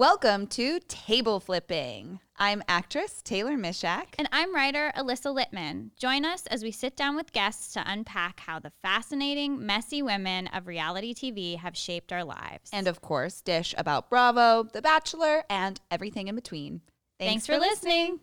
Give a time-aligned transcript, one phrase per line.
[0.00, 2.20] Welcome to Table Flipping.
[2.38, 4.14] I'm actress Taylor Misiak.
[4.18, 5.90] And I'm writer Alyssa Littman.
[5.98, 10.46] Join us as we sit down with guests to unpack how the fascinating, messy women
[10.54, 12.70] of reality TV have shaped our lives.
[12.72, 16.80] And of course, dish about Bravo, The Bachelor, and everything in between.
[17.18, 18.20] Thanks, for listening.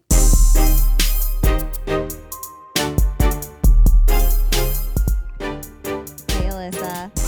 [6.27, 7.26] Hey, Alyssa.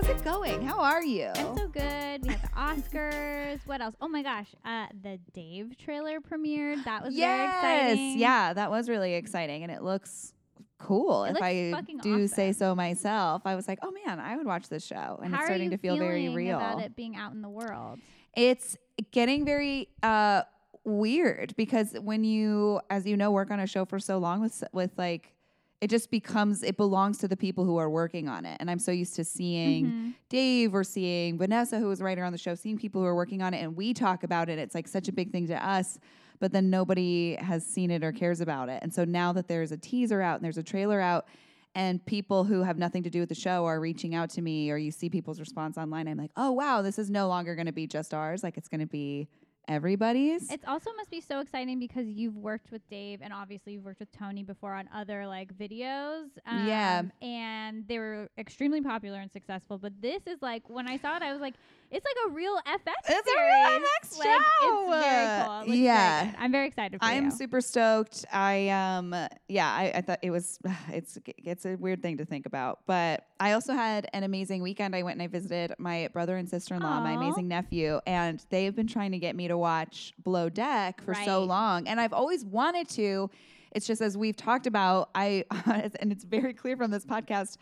[0.00, 0.66] How's it going?
[0.66, 1.26] How are you?
[1.26, 2.22] I'm so good.
[2.22, 3.60] We have the Oscars.
[3.66, 3.94] what else?
[4.00, 4.46] Oh my gosh.
[4.64, 6.82] Uh, the Dave trailer premiered.
[6.84, 7.54] That was very yes.
[7.92, 8.18] exciting.
[8.18, 9.62] Yeah, that was really exciting.
[9.62, 10.32] And it looks
[10.78, 11.24] cool.
[11.24, 14.70] It if I do say so myself, I was like, oh man, I would watch
[14.70, 15.20] this show.
[15.22, 16.56] And How it's starting to feel very real.
[16.56, 17.98] about it being out in the world.
[18.34, 18.78] it's
[19.10, 20.44] getting very uh
[20.84, 24.64] weird because when you as you know work on a show for so long with
[24.72, 25.34] with like
[25.80, 28.56] it just becomes it belongs to the people who are working on it.
[28.60, 30.14] And i'm so used to seeing Mhm.
[30.28, 33.14] dave or seeing vanessa who was a writer on the show seeing people who are
[33.14, 34.58] working on it and we talk about it.
[34.58, 35.98] It's like such a big thing to us
[36.38, 38.78] but then nobody has seen it or cares about it.
[38.82, 41.26] And so now that there's a teaser out and there's a trailer out
[41.74, 44.70] and people who have nothing to do with the show are reaching out to me
[44.70, 47.66] or you see people's response online i'm like oh wow this is no longer going
[47.66, 48.42] to be just ours.
[48.42, 49.28] Like it's going to be
[49.70, 53.84] everybody's It also must be so exciting because you've worked with Dave and obviously you've
[53.84, 56.26] worked with Tony before on other like videos.
[56.46, 56.98] Yeah.
[57.00, 59.78] um, And they were extremely popular and successful.
[59.78, 61.54] But this is like when I saw it, I was like,
[61.90, 64.92] it's like a real FX It's a real FX like, show.
[64.92, 65.62] It's very cool.
[65.62, 66.24] It very Yeah.
[66.26, 66.34] good.
[66.38, 67.08] I'm very excited for it.
[67.08, 67.30] I'm you.
[67.30, 68.24] super stoked.
[68.32, 69.14] I um
[69.48, 73.24] yeah, I, I thought it was it's it's a weird thing to think about, but
[73.38, 74.94] I also had an amazing weekend.
[74.94, 78.44] I went and I visited my brother and sister in law, my amazing nephew, and
[78.50, 82.12] they've been trying to get me to watch Below Deck for so long, and I've
[82.12, 83.30] always wanted to.
[83.72, 85.44] It's just as we've talked about, I
[86.00, 87.56] and it's very clear from this podcast.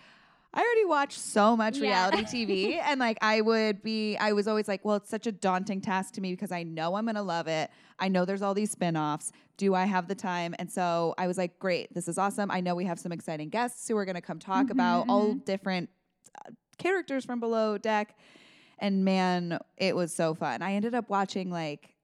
[0.55, 2.11] I already watch so much Yeah.
[2.11, 5.33] reality TV and like I would be I was always like, well, it's such a
[5.33, 7.71] daunting task to me because I know I'm going to love it.
[7.99, 9.31] I know there's all these spin-offs.
[9.59, 10.55] Do I have the time?
[10.59, 12.51] And so I was like, great, this is awesome.
[12.51, 15.07] I know we have some exciting guests who are going to come talk Mhm, about
[15.08, 15.45] all mhm.
[15.45, 15.91] different
[16.47, 18.17] uh, characters from Below Deck.
[18.79, 20.63] And man, it was so fun.
[20.63, 21.95] I ended up watching like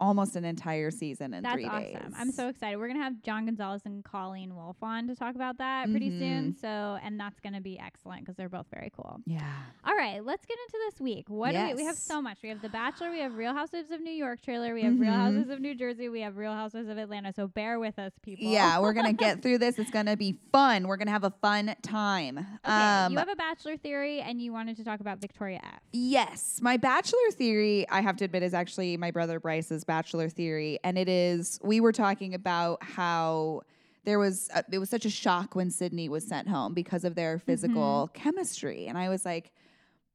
[0.00, 1.82] almost an entire season in That's 3 awesome.
[1.84, 2.12] days.
[2.16, 2.76] I'm so excited.
[2.78, 6.18] We're gonna have John Gonzalez and Colleen Wolf on to talk about that pretty Mm-hmm.
[6.18, 6.56] soon.
[6.60, 9.20] So, and that's gonna be excellent because they're both very cool.
[9.26, 9.40] Yeah.
[9.84, 11.28] All right, let's get into this week.
[11.28, 12.38] What do we, we have so much.
[12.42, 15.12] We have The Bachelor, we have Real Housewives of New York trailer, we have Real
[15.12, 15.16] Mhm.
[15.16, 17.32] Housewives of New Jersey, we have Real Housewives of Atlanta.
[17.32, 18.46] So bear with us, people.
[18.46, 19.78] Yeah, we're gonna get through this.
[19.78, 20.88] It's gonna be fun.
[20.88, 22.38] We're gonna have a fun time.
[22.38, 25.80] Okay, you have a Bachelor theory, and you wanted to talk about Victoria F.
[25.92, 29.38] Yes, my bachelor theory, I have to admit, is actually my brother
[29.72, 33.62] Bryce's bachelor theory, and it is we were talking about how
[34.04, 37.14] there was a, it was such a shock when Sydney was sent home because of
[37.14, 39.52] their physical chemistry, and I was like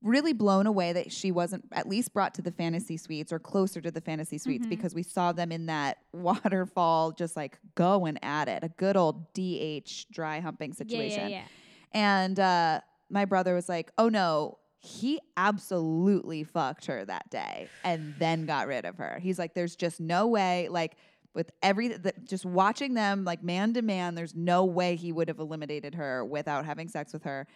[0.04, 3.82] really blown away that she wasn't at least brought to the fantasy suites or closer
[3.82, 4.70] to the fantasy suites Mhm.
[4.70, 9.34] because we saw them in that waterfall just like going at it, a good old
[9.34, 11.22] DH dry humping situation.
[11.22, 11.48] Yeah, yeah, yeah.
[11.94, 18.14] And uh, my brother was like, "Oh no, he absolutely fucked her that day, and
[18.20, 20.98] then got rid of her." He's like, "There's just no way." Like
[21.34, 25.28] with every the, just watching them like man to man, there's no way he would
[25.28, 27.48] have eliminated her without having sex with her.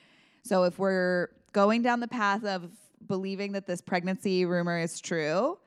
[0.44, 2.72] So if we're going down the path of
[3.08, 5.58] believing that this pregnancy rumor is true,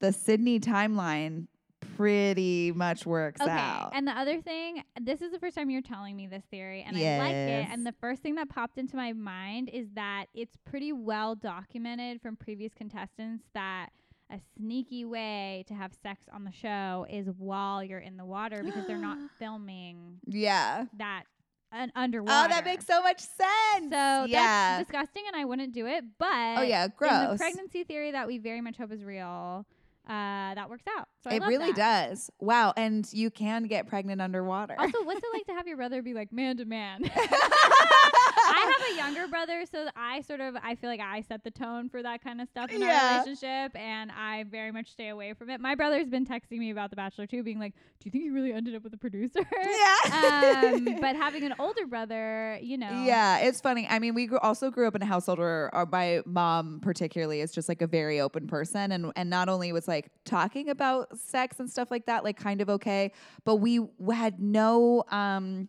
[0.00, 1.46] the Sydney timeline
[1.96, 3.50] pretty much works Okay.
[3.50, 3.90] out.
[3.94, 6.96] And the other thing, this is the first time you're telling me this theory, and
[6.96, 7.68] I like it.
[7.70, 12.20] And the first thing that popped into my mind is that it's pretty well documented
[12.20, 13.90] from previous contestants that
[14.30, 18.62] a sneaky way to have sex on the show is while you're in the water
[18.64, 20.86] because they're not filming yeah.
[20.96, 21.24] that
[21.72, 22.46] un- underwater.
[22.46, 23.90] Oh, that makes so much sense.
[23.90, 24.78] So yeah.
[24.78, 26.04] that's disgusting, and I wouldn't do it.
[26.18, 27.38] But oh yeah, in the gross.
[27.38, 29.66] pregnancy theory that we very much hope is real,
[30.06, 31.08] uh, that works out.
[31.22, 32.08] So I it really that.
[32.10, 32.30] does.
[32.38, 34.74] Wow, and you can get pregnant underwater.
[34.78, 37.02] Also, what's it like to have your brother be like man to man?
[38.46, 41.50] I have a younger brother, so I sort of I feel like I set the
[41.50, 42.86] tone for that kind of stuff in Yeah.
[42.88, 45.60] our relationship, and I very much stay away from it.
[45.60, 48.32] My brother's been texting me about The Bachelor too, being like, "Do you think you
[48.34, 49.96] really ended up with a producer?" yeah.
[50.74, 53.86] um, but having an older brother, you know, Yeah, it's funny.
[53.88, 57.40] I mean, we grew, also grew up in a household where our, my mom, particularly,
[57.40, 61.16] is just like a very open person, and and not only was like talking about
[61.18, 63.12] sex and stuff like that, like kind of okay,
[63.44, 63.80] but we
[64.12, 65.68] had no um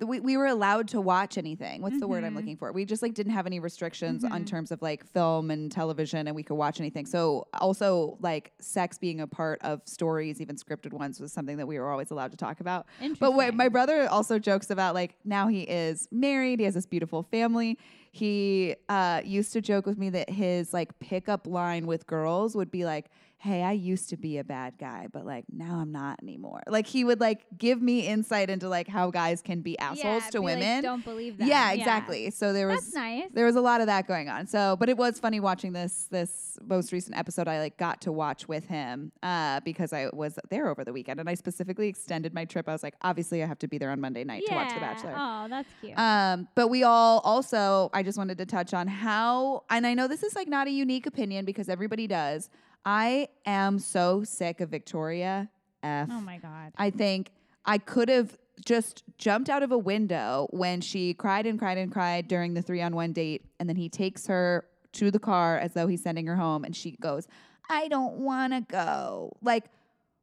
[0.00, 1.80] we, we were allowed to watch anything.
[1.80, 2.36] What's the word I'm Mhm.
[2.36, 2.70] looking for?
[2.72, 4.46] We just like didn't have any restrictions on Mhm.
[4.46, 7.06] terms of like film and television and we could watch anything.
[7.06, 11.66] So also like sex being a part of stories, even scripted ones was something that
[11.66, 12.86] we were always allowed to talk about.
[13.20, 16.86] But wait, my brother also jokes about like now he is married, he has this
[16.86, 17.78] beautiful family.
[18.12, 22.70] He uh, used to joke with me that his like pickup line with girls would
[22.70, 23.06] be like,
[23.38, 26.86] "Hey, I used to be a bad guy, but like now I'm not anymore." Like
[26.86, 30.40] he would like give me insight into like how guys can be assholes Yeah, to
[30.40, 30.82] be like, women.
[30.82, 31.46] don't believe that.
[31.48, 32.30] yeah, exactly.
[32.30, 33.24] So there was That's nice.
[33.32, 34.46] there was a lot of that going on.
[34.46, 37.46] So, but it was funny watching this this most recent episode.
[37.48, 41.20] I like got to watch with him uh, because I was there over the weekend,
[41.20, 42.68] and I specifically extended my trip.
[42.68, 44.80] I was like, obviously, I have to be there on Monday night to watch The
[44.80, 45.14] Bachelor.
[45.16, 45.98] Oh, that's cute.
[45.98, 50.08] Um, but we all also, I just wanted to touch on how, and I know
[50.08, 52.48] this is like not a unique opinion because everybody does.
[52.86, 55.50] I am so sick of Victoria
[55.82, 56.08] F.
[56.10, 56.72] oh my god.
[56.78, 57.30] I think
[57.64, 61.92] I could have just jumped out of a window when she cried and cried and
[61.92, 63.44] cried during the three on one date.
[63.58, 66.64] And then he takes her to the car as though he's sending her home.
[66.64, 67.26] And she goes,
[67.68, 69.36] I don't want to go.
[69.42, 69.64] Like,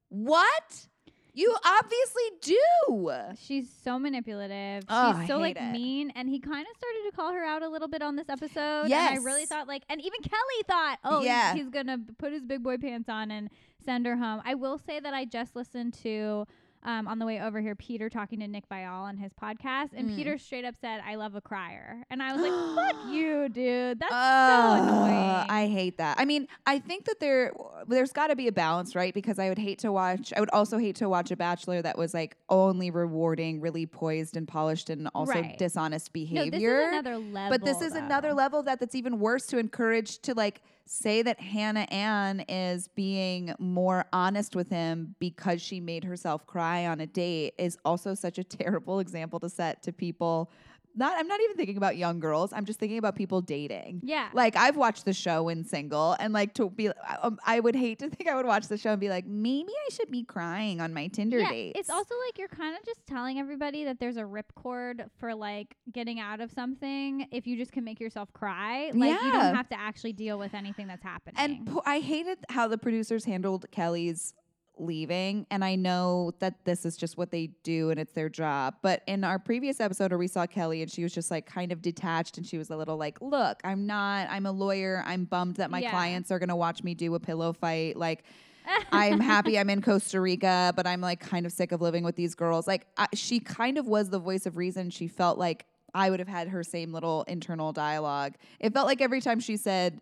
[0.09, 0.87] what?
[1.35, 3.11] You obviously do.
[3.39, 4.83] She's so manipulative.
[4.87, 5.71] Oh, She's so like it.
[5.71, 8.29] mean, and he kind of started to call her out a little bit on this
[8.29, 8.85] episode.
[8.87, 9.11] Yes.
[9.11, 11.53] and I really thought like, and even Kelley thought, oh, he's- Yeah.
[11.55, 13.49] he's, gonna put his big boy pants on and
[13.83, 14.41] send her home.
[14.45, 16.45] I will say that I just listened to.
[16.85, 20.09] Um, on the way over here, Peter talking to Nick Viall on his podcast, and
[20.09, 20.15] Mm.
[20.17, 22.51] Peter straight up said, "I love a crier," and I was like,
[22.93, 23.99] "Fuck you, dude!
[23.99, 26.19] That's so annoying." I hate that.
[26.19, 27.53] I mean, I think that there
[27.87, 29.13] there's got to be a balance, right?
[29.13, 30.33] Because I would hate to watch.
[30.35, 34.35] I would also hate to watch a bachelor that was like only rewarding really poised
[34.35, 35.57] and polished and also Right.
[35.57, 36.49] dishonest no, behavior.
[36.51, 37.49] this is another level.
[37.57, 41.39] but this is another level that that's even worse to encourage to like say that
[41.39, 47.07] Hannah Ann is being more honest with him because she made herself cry on a
[47.07, 50.51] date is also such a terrible example to set to people.
[50.95, 52.53] Not I'm not even thinking about young girls.
[52.53, 54.01] I'm just thinking about people dating.
[54.03, 54.29] Yeah.
[54.33, 56.89] Like I've watched the show in single and like to be
[57.21, 59.71] um, I would hate to think I would watch the show and be like maybe
[59.71, 61.79] I should be crying on my Tinder yeah, dates.
[61.79, 65.75] It's also like you're kind of just telling everybody that there's a ripcord for like
[65.91, 68.91] getting out of something if you just can make yourself cry.
[68.93, 71.35] Like you don't have to actually deal with anything that's happening.
[71.37, 74.33] And po- I hated how the producers handled Kelley's
[74.77, 75.45] leaving.
[75.51, 78.75] And I know that this is just what they do and it's their job.
[78.81, 81.71] But in our previous episode where we saw Kelley and she was just like kind
[81.71, 85.03] of detached and she was a little like, look, I'm not, I'm a lawyer.
[85.05, 85.91] I'm bummed that my Yeah.
[85.91, 87.95] clients are going to watch me do a pillow fight.
[87.97, 88.23] Like,
[88.91, 92.15] I'm happy I'm in Costa Rica, but I'm like kind of sick of living with
[92.15, 92.65] these girls.
[92.67, 94.89] Like, I, she kind of was the voice of reason.
[94.89, 98.35] She felt like I would have had her same little internal dialogue.
[98.59, 100.01] It felt like every time she said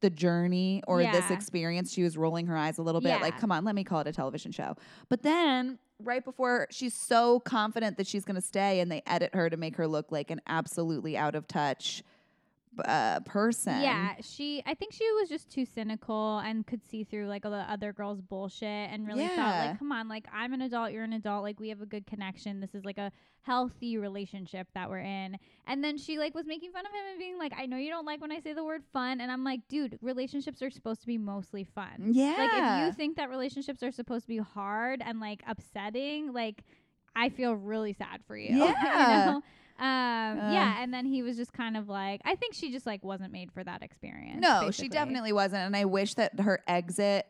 [0.00, 3.20] the journey or this experience, she was rolling her eyes a little bit.
[3.20, 4.76] Like, come on, let me call it a television show.
[5.08, 9.34] But then, right before she's so confident that she's going to stay, and they edit
[9.34, 12.02] her to make her look like an absolutely out of touch
[12.84, 13.80] uh, person.
[13.80, 14.62] Yeah, she.
[14.64, 17.92] I think she was just too cynical and could see through like all the other
[17.92, 21.42] girls' bullshit and really thought like, come on, like I'm an adult, you're an adult,
[21.42, 22.60] like we have a good connection.
[22.60, 23.10] This is like a
[23.42, 25.36] healthy relationship that we're in.
[25.66, 27.90] And then she like was making fun of him and being like, I know you
[27.90, 31.00] don't like when I say the word fun, and I'm like, dude, relationships are supposed
[31.00, 32.10] to be mostly fun.
[32.12, 32.34] Yeah.
[32.38, 36.62] Like if you think that relationships are supposed to be hard and like upsetting, like
[37.16, 38.50] I feel really sad for you.
[38.60, 39.26] Yeah.
[39.26, 39.42] you know?
[39.80, 40.52] Um, Uh.
[40.52, 43.32] yeah, and then he was just kind of like, I think she just like wasn't
[43.32, 44.40] made for that experience.
[44.40, 45.62] No, she definitely wasn't.
[45.62, 47.26] And I wish that her exit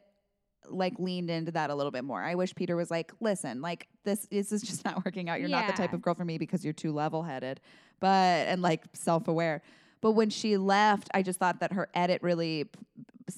[0.69, 2.23] like leaned into that a little bit more.
[2.23, 5.41] I wish Peter was like, listen, like this, this is just not working out.
[5.41, 7.61] You're not the type of girl for me because you're too level headed,
[7.99, 8.09] but
[8.49, 9.63] and like self aware.
[10.01, 12.81] But when she left, I just thought that her edit really p-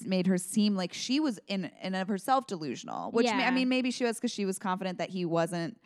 [0.05, 3.11] made her seem like she was in and of herself delusional.
[3.11, 5.77] Which ma- I mean, maybe she was because she was confident that he wasn't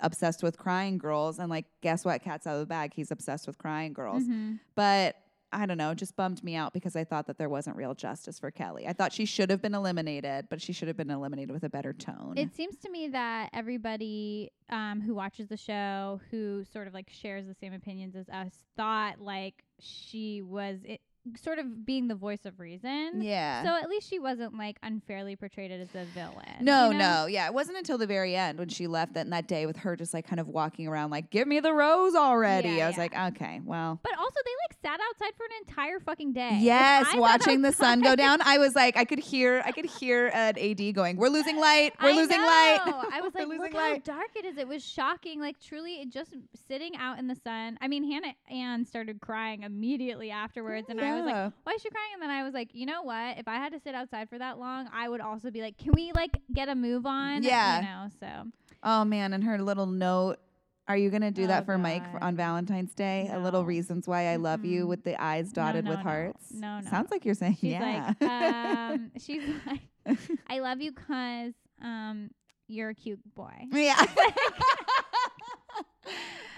[0.00, 1.38] obsessed with crying girls.
[1.38, 2.22] And like, guess what?
[2.22, 2.92] Cat's out of the bag.
[2.94, 4.24] He's obsessed with crying girls.
[4.24, 4.58] Mhm.
[4.74, 5.16] But
[5.52, 7.94] I don't know, it just bummed me out because I thought that there wasn't real
[7.94, 8.88] justice for Kelley.
[8.88, 11.68] I thought she should have been eliminated, but she should have been eliminated with a
[11.68, 12.34] better tone.
[12.36, 17.08] It seems to me that everybody um, who watches the show, who sort of like
[17.08, 21.00] shares the same opinions as us, thought like she was it,
[21.42, 23.22] sort of being the voice of reason.
[23.22, 23.62] yeah.
[23.62, 26.44] So at least she wasn't like unfairly portrayed as a villain.
[26.60, 27.22] no, you know?
[27.22, 27.46] no, yeah.
[27.46, 30.14] It wasn't until the very end when she left that that day with her just
[30.14, 32.70] like kind of walking around like, give me the rose already.
[32.70, 33.02] Yeah, I was yeah.
[33.02, 33.98] like, okay, well.
[34.02, 36.58] But also, they like sat outside for an entire fucking day.
[36.60, 38.40] Yes, watching the sun go down.
[38.42, 41.92] I was like, I could hear, I could hear an AD going, "We're losing light.
[42.02, 42.46] We're I losing know.
[42.46, 42.80] light."
[43.12, 44.58] I was like, look light." how dark it is.
[44.58, 45.40] It was shocking.
[45.40, 46.34] Like truly, it just
[46.68, 47.78] sitting out in the sun.
[47.80, 51.90] I mean, Hannah Ann started crying immediately afterwards, and I was like, why is she
[51.90, 52.10] crying?
[52.14, 53.38] And then I was like, you know what?
[53.38, 55.92] If I had to sit outside for that long, I would also be like, can
[55.94, 57.42] we like get a move on?
[57.42, 57.76] Yeah.
[57.80, 58.08] You know.
[58.20, 58.50] So
[58.82, 60.38] Oh man, and her little note
[60.86, 63.30] Are you gonna do Oh, that for Mike for, on Valentine's Day?
[63.32, 64.88] A little reasons why I love you Mm-mm.
[64.88, 66.52] with the eyes dotted no, with hearts.
[66.52, 66.90] No, no.
[66.90, 68.12] Sounds like you're saying She's yeah.
[68.20, 72.30] like, um, she's like, I love you 'cause um,
[72.68, 73.54] you're a cute boy.
[73.72, 73.96] yeah.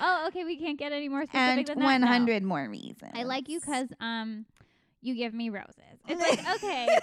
[0.00, 0.44] Oh, okay.
[0.44, 1.84] We can't get any more specific and than that.
[1.84, 2.06] one No.
[2.06, 3.12] hundred more reasons.
[3.14, 4.44] I like you because um,
[5.00, 5.74] you give me roses.
[6.08, 6.98] It's like okay.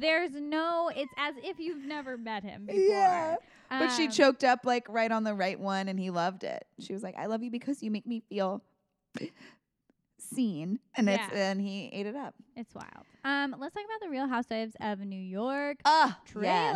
[0.00, 0.90] There's no.
[0.94, 2.80] It's as if you've never met him before.
[2.82, 3.36] Yeah.
[3.68, 6.66] But she Um, choked up like right on the right one and he loved it.
[6.80, 8.62] She was like, I love you because you make me feel
[10.34, 10.78] seen.
[10.96, 11.50] And it's Yeah.
[11.50, 12.34] and he ate it up.
[12.56, 13.04] It's wild.
[13.24, 16.74] Um, let's talk about the Real Housewives of New York Ah, trailer.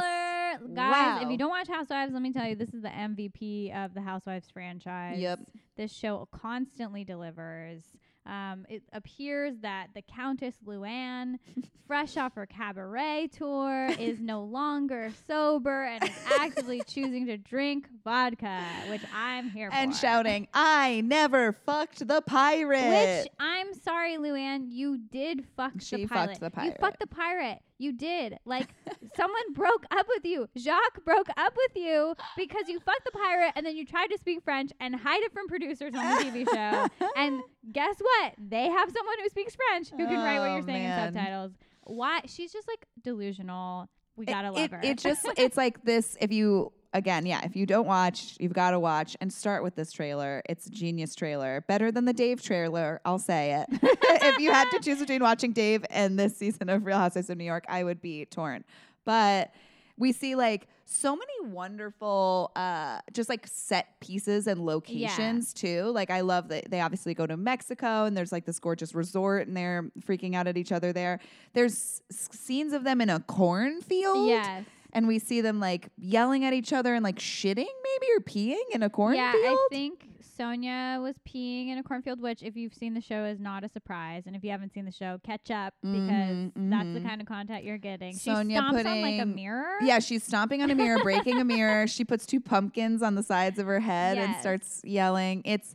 [0.74, 1.30] Guys, if Wow.
[1.30, 4.50] you don't watch Housewives, let me tell you, this is the MVP of the Housewives
[4.50, 5.18] franchise.
[5.18, 5.40] Yep.
[5.76, 7.82] This show constantly delivers.
[8.26, 11.38] Um, it appears that the Countess Luann,
[11.86, 17.86] fresh off her cabaret tour, is no longer sober and is actively choosing to drink
[18.02, 19.78] vodka, which I'm here And for.
[19.84, 23.24] And shouting, I never fucked the pirate.
[23.24, 26.38] Which I'm sorry, Luann, you did fuck She the pirate.
[26.38, 27.58] fucked the You fucked the pirate.
[27.78, 28.38] You did.
[28.44, 28.68] Like
[29.16, 30.48] someone broke up with you.
[30.56, 34.18] Jacques broke up with you because you fucked the pirate and then you tried to
[34.18, 36.88] speak French and hide it from producers on the TV show.
[37.16, 37.40] And
[37.72, 38.34] guess what?
[38.38, 41.08] They have someone who speaks French who can write what Oh, you're saying man.
[41.08, 41.52] in subtitles.
[41.84, 42.20] Why?
[42.26, 43.88] She's just like delusional.
[44.16, 44.80] We gotta love it, her.
[44.82, 48.70] It just it's like this if you again, yeah, if you don't watch, you've got
[48.70, 50.42] to watch and start with this trailer.
[50.48, 51.62] It's a genius trailer.
[51.66, 53.78] Better than the Dave trailer, I'll say it.
[53.82, 57.36] if you had to choose between watching Dave and this season of Real Housewives of
[57.36, 58.64] New York, I would be torn.
[59.04, 59.52] But
[59.98, 66.10] we see like so many wonderful uh just like set pieces and locations too like
[66.10, 69.56] i love that they obviously go to mexico and there's like this gorgeous resort and
[69.56, 71.20] they're freaking out at each other there
[71.54, 74.64] there's scenes of them in a cornfield yes.
[74.94, 78.62] And we see them like yelling at each other and like shitting maybe or peeing
[78.72, 80.06] in a cornfield Yeah, I think
[80.38, 83.68] Sonja was peeing in a cornfield, which, if you've seen the show, is not a
[83.68, 84.24] surprise.
[84.26, 87.04] And if you haven't seen the show, catch up because Mhm, that's the mhm.
[87.08, 88.14] kind of content you're getting.
[88.14, 89.76] Sonja she stomps on like a mirror.
[89.82, 91.86] Yeah, she's stomping on a mirror, breaking a mirror.
[91.86, 95.42] She puts two pumpkins on the sides of her head and starts yelling.
[95.44, 95.74] It's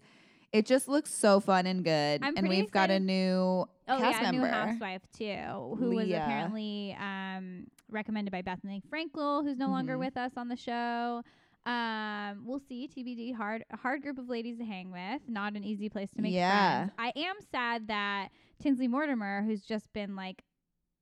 [0.52, 2.22] it just looks so fun and good.
[2.24, 4.56] I'm and we've got a new Oh cast yeah, a new member.
[4.56, 10.00] housewife too, who was apparently um, recommended by Bethenny Frankel, who's no longer Mhm.
[10.00, 11.24] with us on the show.
[11.66, 12.88] Um, we'll see.
[12.88, 13.34] TBD.
[13.34, 15.28] Hard, hard group of ladies to hang with.
[15.28, 16.86] Not an easy place to make Yeah.
[16.88, 16.94] friends.
[16.98, 18.30] I am sad that
[18.60, 20.44] Tinsley Mortimer, who's just been like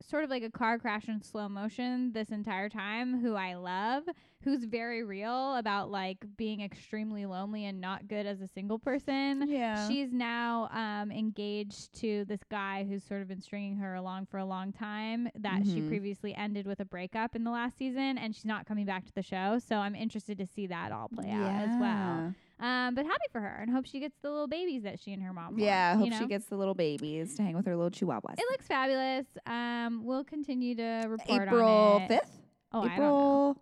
[0.02, 4.04] sort of like a car crash in slow motion this entire time, who I love,
[4.44, 9.46] who's very real about like being extremely lonely and not good as a single person.
[9.48, 9.88] Yeah.
[9.88, 14.38] She's now um, engaged to this guy who's sort of been stringing her along for
[14.38, 15.88] a long time that she Mhm.
[15.88, 19.14] previously ended with a breakup in the last season, and she's not coming back to
[19.14, 19.58] the show.
[19.60, 22.34] So I'm interested to see that all play out as well.
[22.60, 25.22] Um, but happy for her and hope she gets the little babies that she and
[25.22, 25.60] her mom.
[25.60, 26.20] Yeah, want, hope you know?
[26.20, 28.34] she gets the little babies to hang with her little chihuahuas.
[28.40, 29.26] It looks fabulous.
[29.46, 32.08] Um, we'll continue to report April on it.
[32.08, 32.40] fifth.
[32.72, 33.04] Oh, I don't know.
[33.04, 33.58] April.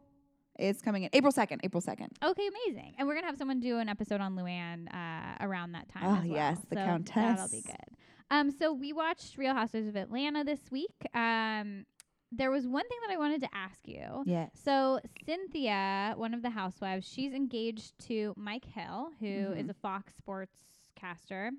[0.57, 1.61] It's coming in April second.
[1.63, 2.11] April second.
[2.23, 2.93] Okay, amazing.
[2.97, 6.03] And we're gonna have someone do an episode on Luann uh, around that time.
[6.05, 6.25] Oh, as well.
[6.37, 7.95] yes, the So That'll be good.
[8.31, 10.95] Um, so we watched Real Housewives of Atlanta this week.
[11.13, 11.85] Um,
[12.31, 14.23] there was one thing that I wanted to ask you.
[14.25, 14.49] Yes.
[14.63, 19.69] So Cynthia, one of the housewives, she's engaged to Mike Hill, who is Mhm.
[19.69, 20.59] a Fox Sports
[20.95, 21.51] caster.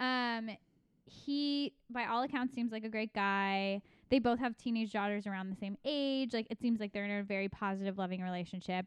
[0.00, 0.50] Um,
[1.06, 3.82] he, by all accounts, seems like a great guy.
[4.14, 6.34] They both have teenage daughters around the same age.
[6.34, 8.86] Like it seems like they're in a very positive, loving relationship.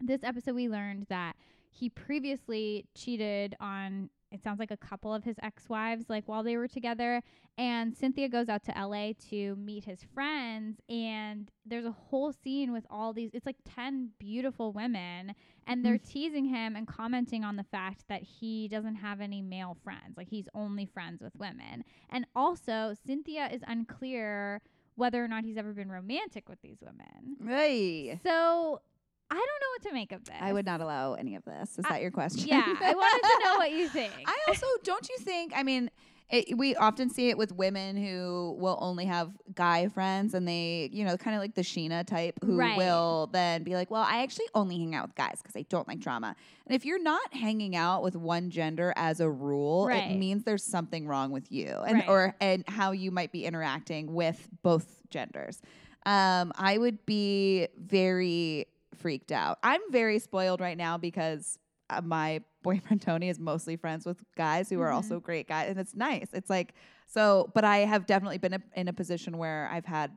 [0.00, 1.36] This episode, we learned that
[1.70, 4.08] he previously cheated on.
[4.36, 7.22] It sounds like a couple of his ex-wives, like while they were together.
[7.58, 12.70] And Cynthia goes out to LA to meet his friends, and there's a whole scene
[12.70, 13.30] with all these.
[13.32, 15.34] It's like ten beautiful women,
[15.66, 16.08] and they're mm.
[16.08, 20.18] teasing him and commenting on the fact that he doesn't have any male friends.
[20.18, 21.82] Like he's only friends with women.
[22.10, 24.60] And also, Cynthia is unclear
[24.96, 27.36] whether or not he's ever been romantic with these women.
[27.46, 28.18] Hey.
[28.22, 28.82] So
[29.30, 30.36] I don't know what to make of this.
[30.40, 31.78] I would not allow any of this.
[31.78, 32.46] Is I- that your question?
[32.48, 34.12] Yeah, I wanted to know what you think.
[34.26, 35.52] I also don't you think?
[35.56, 35.90] I mean,
[36.28, 40.90] it, we often see it with women who will only have guy friends, and they,
[40.92, 42.76] you know, kind of like the Sheena type, who Right.
[42.76, 45.86] will then be like, "Well, I actually only hang out with guys because I don't
[45.86, 46.34] like drama."
[46.66, 50.10] And if you're not hanging out with one gender as a rule, Right.
[50.10, 52.08] it means there's something wrong with you, and Right.
[52.08, 55.60] or and how you might be interacting with both genders.
[56.06, 58.66] Um, I would be very
[58.98, 59.58] freaked out.
[59.62, 61.58] I'm very spoiled right now because
[61.90, 64.94] uh, my boyfriend Tony is mostly friends with guys who are Mhm.
[64.94, 66.28] also great guys, and it's nice.
[66.32, 66.74] It's like
[67.06, 70.10] so, but I have definitely been a, in a position where I've had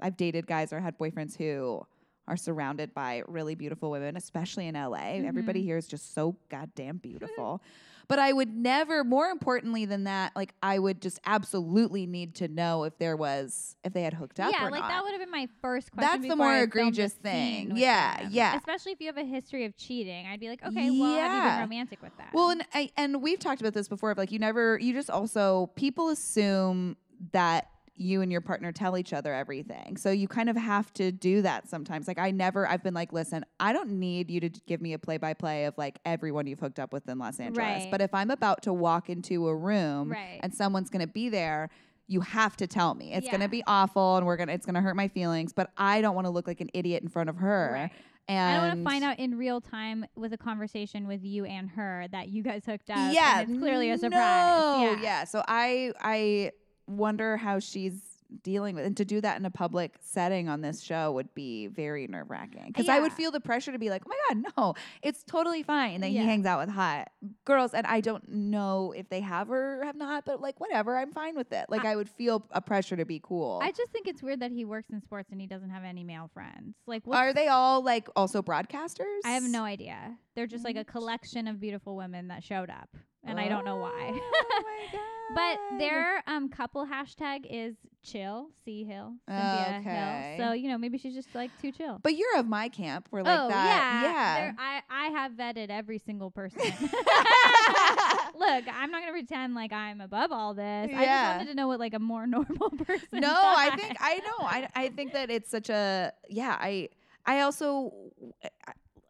[0.00, 1.80] I've dated guys or had boyfriends who
[2.26, 5.22] are surrounded by really beautiful women, especially in LA.
[5.24, 5.64] Everybody Mhm.
[5.64, 7.62] here is just so goddamn beautiful.
[8.08, 12.48] But I would never, more importantly than that, like I would just absolutely need to
[12.48, 14.88] know if there was, if they had hooked up yeah, like not.
[14.88, 16.22] that would have been my first question.
[16.22, 17.72] That's the more I egregious thing.
[17.76, 18.28] Yeah, them.
[18.32, 18.56] yeah.
[18.56, 21.38] Especially if you have a history of cheating, I'd be like, okay, well, have you
[21.38, 21.50] Yeah.
[21.56, 22.30] been romantic with that?
[22.32, 24.10] Well, and I, and we've talked about this before.
[24.10, 26.96] Of like, you never, you just also people assume
[27.32, 31.12] that you and your partner tell each other everything, so you kind of have to
[31.12, 32.08] do that sometimes.
[32.08, 34.98] Like, I never, I've been like, listen, I don't need you to give me a
[34.98, 37.58] play by play of like everyone you've hooked up with in Los Angeles.
[37.58, 37.88] Right.
[37.90, 40.40] But if I'm about to walk into a room Right.
[40.42, 41.70] and someone's going to be there.
[42.06, 43.14] You have to tell me.
[43.14, 43.32] It's Yeah.
[43.32, 44.52] gonna be awful, and we're gonna.
[44.52, 45.54] It's gonna hurt my feelings.
[45.54, 47.70] But I don't want to look like an idiot in front of her.
[47.72, 47.90] Right.
[48.28, 51.46] And I don't want to find out in real time with a conversation with you
[51.46, 53.14] and her that you guys hooked up.
[53.14, 54.20] yeah, and it's clearly a surprise.
[54.20, 55.00] No, yeah.
[55.02, 55.24] yeah.
[55.24, 56.52] So I I
[56.86, 58.00] wonder how she's
[58.42, 61.68] dealing with and to do that in a public setting on this show would be
[61.68, 64.52] very nerve wracking because I would feel the pressure to be like, oh my god,
[64.56, 66.22] no, it's totally fine that Yeah.
[66.22, 67.10] he hangs out with hot
[67.44, 71.12] girls, and I don't know if they have or have not, but like whatever, I'm
[71.12, 71.66] fine with it.
[71.68, 73.60] Like I, would feel a pressure to be cool.
[73.62, 76.02] I just think it's weird that he works in sports and he doesn't have any
[76.02, 76.74] male friends.
[76.86, 79.20] Like, Are they all like also broadcasters?
[79.24, 80.16] I have no idea.
[80.34, 82.88] They're just like a collection of beautiful women that showed up,
[83.22, 84.10] and I don't know why.
[84.12, 85.00] Oh my god!
[85.34, 90.36] But their um couple hashtag is chill, C Hill, Cynthia Okay.
[90.36, 90.46] Hill.
[90.48, 91.98] So you know maybe she's just like too chill.
[92.02, 93.08] But you're of my camp.
[93.10, 94.02] We're like oh that.
[94.04, 94.52] yeah, Yeah.
[94.58, 96.60] I I have vetted every single person.
[98.36, 100.88] Look, I'm not gonna pretend like I'm above all this.
[100.90, 100.98] Yeah.
[100.98, 103.08] I just wanted to know what like a more normal person.
[103.12, 104.46] no, I think I know.
[104.46, 106.56] I I think that it's such a yeah.
[106.60, 106.88] I
[107.26, 107.92] I also.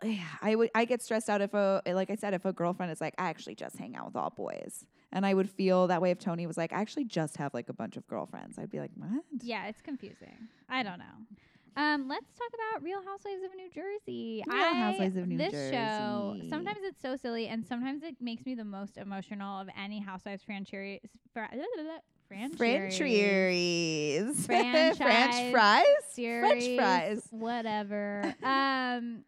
[0.02, 2.92] I, I would I get stressed out if a like I said if a girlfriend
[2.92, 6.02] is like I actually just hang out with all boys and I would feel that
[6.02, 8.70] way if Tony was like I actually just have like a bunch of girlfriends I'd
[8.70, 10.36] be like what Yeah, it's confusing.
[10.68, 11.16] I don't know.
[11.76, 14.44] Um, let's talk about Real Housewives of New Jersey.
[14.46, 18.46] Real I, Housewives of New this show, sometimes it's so silly, and sometimes it makes
[18.46, 21.00] me the most emotional of any Housewives franchise.
[21.32, 21.50] Fra-
[22.28, 22.96] franchise.
[24.46, 28.22] Franchise French fries French fries whatever.
[28.42, 29.24] um,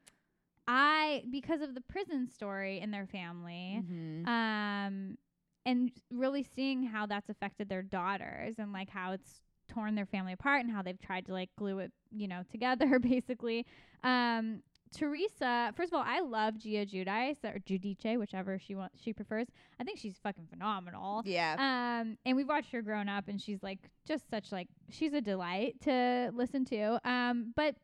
[0.69, 4.27] I because of the prison story in their family, Mhm.
[4.29, 5.19] um,
[5.67, 10.33] and really seeing how that's affected their daughters and like how it's torn their family
[10.33, 13.67] apart and how they've tried to like glue it, you know, together basically.
[14.03, 14.63] Um,
[14.97, 19.49] Teresa, first of all, I love Gia Giudice or Giudice, whichever she wants, she prefers.
[19.81, 21.23] I think she's fucking phenomenal.
[21.27, 25.13] yeah Um, and we've watched her grown up, and she's like just such like she's
[25.13, 27.01] a delight to listen to.
[27.05, 27.75] Um, but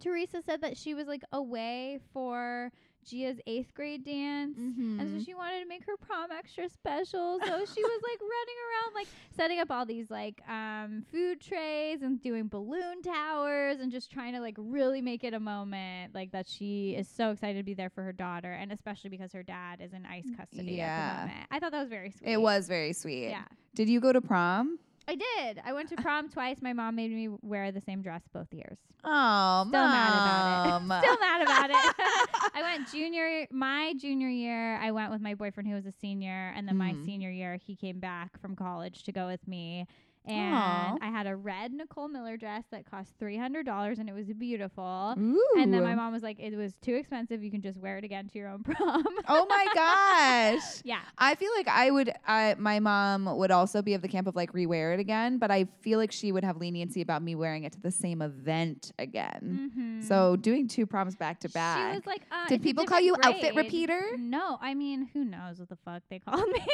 [0.00, 2.72] Teresa said that she was like away for
[3.04, 4.56] Gia's eighth grade dance.
[4.56, 5.18] And Mhm.
[5.18, 7.38] so she wanted to make her prom extra special.
[7.40, 12.02] So she was like running around, like setting up all these like um, food trays
[12.02, 16.14] and doing balloon towers and just trying to like really make it a moment.
[16.14, 18.52] Like that she is so excited to be there for her daughter.
[18.52, 20.84] And especially because her dad is in ICE custody Yeah.
[20.84, 21.46] at the moment.
[21.50, 22.28] I thought that was very sweet.
[22.30, 23.44] it was very sweet Yeah.
[23.74, 24.78] did you go to prom
[25.10, 25.60] I did.
[25.64, 26.58] I went to prom twice.
[26.62, 28.78] My mom made me wear the same dress both years.
[29.02, 31.04] oh Still mad about it.
[31.04, 31.76] Still mad about it.
[32.54, 34.76] I went junior, my junior year.
[34.76, 37.04] I went with my boyfriend who was a senior, and then my Mhm.
[37.04, 39.86] senior year, he came back from college to go with me.
[40.26, 40.98] And Aw.
[41.00, 44.26] I had a red Nicole Miller dress that cost three hundred dollars, and it was
[44.26, 45.14] beautiful.
[45.18, 45.44] Ooh.
[45.58, 47.42] And then my mom was like, "It was too expensive.
[47.42, 51.34] You can just wear it again to your own prom." oh my gosh yeah, I
[51.34, 52.12] feel like I would.
[52.26, 55.50] I my mom would also be of the camp of like rewear it again, but
[55.50, 58.92] I feel like she would have leniency about me wearing it to the same event
[58.98, 59.70] again.
[59.74, 60.00] mm-hmm.
[60.02, 61.92] So doing two proms back to back.
[61.92, 64.02] She was like, uh, Did people call you different outfit repeater?
[64.18, 66.66] No, I mean, who knows what the fuck they called me.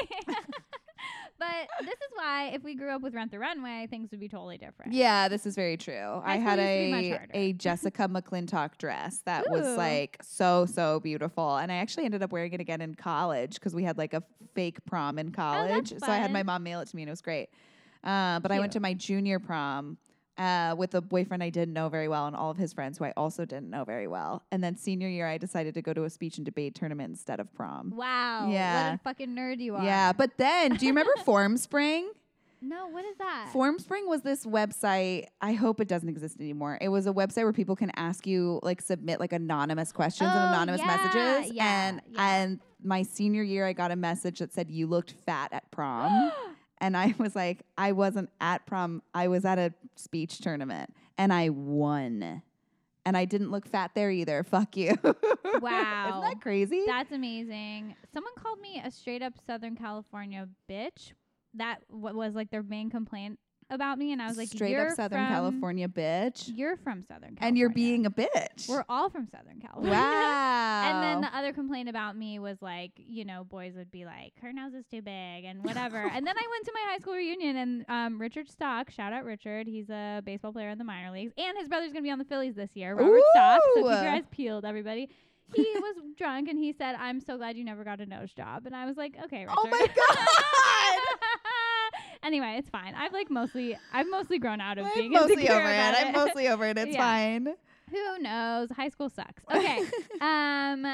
[1.38, 4.28] But this is why if we grew up with Rent the Runway, things would be
[4.28, 4.92] totally different.
[4.92, 6.20] yeah, this is very true.
[6.24, 9.76] I High had school used to be much a a Jessica McClintock dress that was
[9.76, 13.74] like so so beautiful, and I actually ended up wearing it again in college because
[13.74, 14.22] we had like a
[14.54, 15.92] fake prom in college.
[15.98, 17.48] so I had my mom mail it to me, and it was great.
[18.04, 19.98] Uh, but I went to my junior prom
[20.38, 23.04] uh, with a boyfriend I didn't know very well and all of his friends who
[23.04, 24.42] I also didn't know very well.
[24.52, 27.40] And then senior year, I decided to go to a speech and debate tournament instead
[27.40, 27.92] of prom.
[27.96, 28.48] Wow.
[28.50, 28.90] Yeah.
[28.90, 29.84] What a fucking nerd you are.
[29.84, 32.06] Yeah, but then do you remember Formspring?
[32.62, 33.50] no, what is that?
[33.52, 35.26] Formspring was this website.
[35.40, 36.78] I hope it doesn't exist anymore.
[36.80, 40.36] It was a website where people can ask you, like, submit like anonymous questions Oh,
[40.36, 41.52] and anonymous yeah, messages.
[41.54, 42.34] yeah, and yeah.
[42.34, 46.32] and my senior year, I got a message that said you looked fat at prom.
[46.78, 49.02] And I was like, I wasn't at prom.
[49.14, 52.42] I was at a speech tournament and I won.
[53.04, 54.42] And I didn't look fat there either.
[54.44, 54.94] Fuck you.
[55.60, 56.08] Wow.
[56.08, 56.82] Isn't that crazy?
[56.86, 57.94] That's amazing.
[58.12, 61.12] Someone called me a straight up Southern California bitch.
[61.54, 63.38] That w- was like their main complaint
[63.70, 66.50] about me, and I was like, straight up Southern California bitch.
[66.54, 68.68] You're from Southern California, And you're being a bitch.
[68.68, 69.92] We're all from Southern California.
[69.92, 70.82] wow.
[70.86, 74.32] And then the other complaint about me was like, you know, boys would be like,
[74.40, 75.96] her nose is too big and whatever.
[76.12, 79.24] and then I went to my high school reunion and um, Richard Stock, shout out
[79.24, 82.18] Richard, he's a baseball player in the minor leagues, and his brother's gonna be on
[82.18, 82.94] the Phillies this year.
[82.94, 83.60] Robert Stock.
[83.74, 85.08] So keep your eyes peeled, everybody.
[85.54, 88.66] He was drunk and he said, "I'm so glad you never got a nose job."
[88.66, 90.26] And I was like, "Okay, Richard." Oh my god.
[92.26, 92.94] Anyway, it's fine.
[92.96, 95.72] I've like mostly, I've mostly grown out of I'm being mostly over it.
[95.74, 96.76] about I'm mostly over it.
[96.76, 97.02] It's Yeah.
[97.04, 97.48] fine.
[97.90, 98.68] Who knows?
[98.72, 99.44] High school sucks.
[99.54, 99.78] Okay.
[100.20, 100.84] um,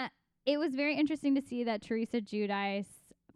[0.44, 2.86] it was very interesting to see that Teresa Giudice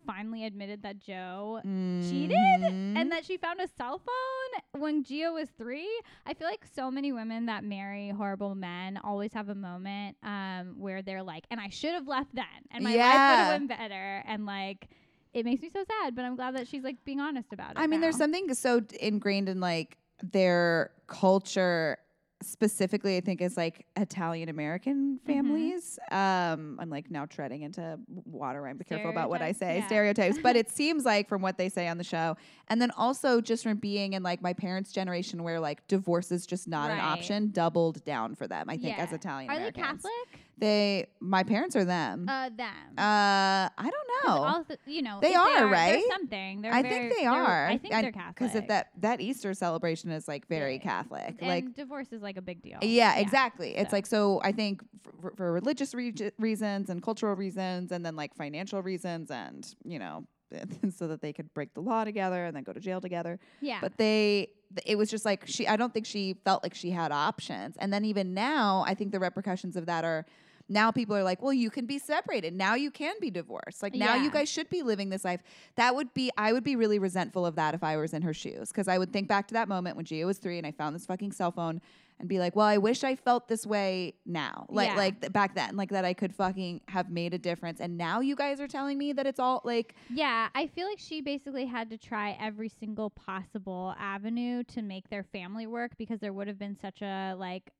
[0.06, 1.60] finally admitted that Joe
[2.08, 2.96] cheated Mhm.
[3.00, 5.88] and that she found a cell phone when Gio was three.
[6.26, 10.74] I feel like so many women that marry horrible men always have a moment um,
[10.78, 13.66] where they're like, and I should have left then, and my life would have been
[13.68, 14.22] better.
[14.26, 14.88] And like,
[15.36, 17.78] it makes me so sad, but I'm glad that she's like being honest about it.
[17.78, 21.98] I mean, there's something so ingrained in like their culture
[22.42, 25.32] specifically i think is like italian american Mm-hmm.
[25.32, 29.78] families um i'm like now treading into water i'm be careful about what i say
[29.78, 29.86] yeah.
[29.86, 32.36] stereotypes but it seems like from what they say on the show
[32.68, 36.46] and then also just from being in like my parents generation where like divorce is
[36.46, 39.16] just not an option doubled down for them i think as Yeah.
[39.16, 40.12] italian Are they Catholic?
[40.58, 42.68] They my parents are them uh, them.
[42.96, 43.92] Uh, i don't
[44.24, 46.02] know also, you know, They are, they're right?
[46.10, 46.62] something.
[46.62, 48.50] They're I very- think they they're- I think I- they're Catholic.
[48.52, 50.82] because that that Easter celebration is like very Yeah.
[50.82, 51.36] Catholic.
[51.40, 52.78] And like divorce is like a big deal.
[52.82, 53.76] yeah, exactly.
[53.76, 53.96] It's so.
[53.96, 54.40] like so.
[54.42, 54.82] I think
[55.20, 59.98] for, for religious re- reasons and cultural reasons, and then like financial reasons, and you
[59.98, 60.24] know,
[60.96, 63.38] so that they could break the law together and then go to jail together.
[63.60, 63.78] Yeah.
[63.80, 65.66] But they, th- it was just like she.
[65.68, 67.76] I don't think she felt like she had options.
[67.78, 70.24] And then even now, I think the repercussions of that are.
[70.68, 72.54] Now people are like, well, you can be separated.
[72.54, 73.82] Now you can be divorced.
[73.82, 74.24] Like now Yeah.
[74.24, 75.40] you guys should be living this life.
[75.76, 78.34] That would be, I would be really resentful of that if I was in her
[78.34, 78.72] shoes.
[78.72, 80.96] Cause I would think back to that moment when Gio was three and I found
[80.96, 81.80] this fucking cell phone
[82.18, 84.66] and be like, well, I wish I felt this way now.
[84.70, 84.96] Like, Yeah.
[84.96, 87.78] like th- back then, like that I could fucking have made a difference.
[87.80, 90.98] And now you guys are telling me that it's all like, Yeah, I feel like
[90.98, 96.18] she basically had to try every single possible avenue to make their family work because
[96.20, 97.70] there would have been such a like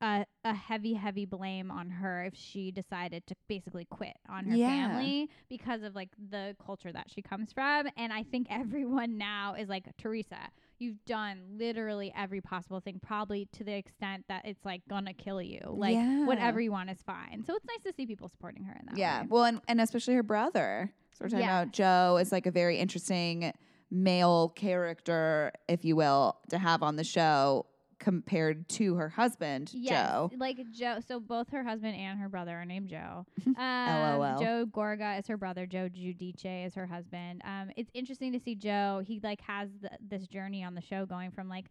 [0.00, 4.56] a, a heavy heavy blame on her if she decided to basically quit on her
[4.56, 4.66] Yeah.
[4.88, 9.54] family because of like the culture that she comes from and I think everyone now
[9.58, 10.38] is like Teresa
[10.78, 15.42] you've done literally every possible thing probably to the extent that it's like gonna kill
[15.42, 16.24] you like Yeah.
[16.24, 18.96] whatever you want is fine so it's nice to see people supporting her in that
[18.96, 19.20] Yeah.
[19.22, 19.26] way.
[19.28, 20.92] Well, and, and especially her brother.
[21.12, 23.52] So we're talking about Joe is like a very interesting
[23.90, 27.66] male character, if you will, to have on the show
[28.00, 30.30] compared to her husband, Yes, Joe.
[30.36, 30.98] like Joe.
[31.06, 33.26] So both her husband and her brother are named Joe.
[33.46, 34.22] LOL.
[34.22, 35.66] Um, Joe Gorga is her brother.
[35.66, 37.42] Joe Giudice is her husband.
[37.44, 39.02] Um, it's interesting to see Joe.
[39.06, 41.66] He like has th- this journey on the show, going from like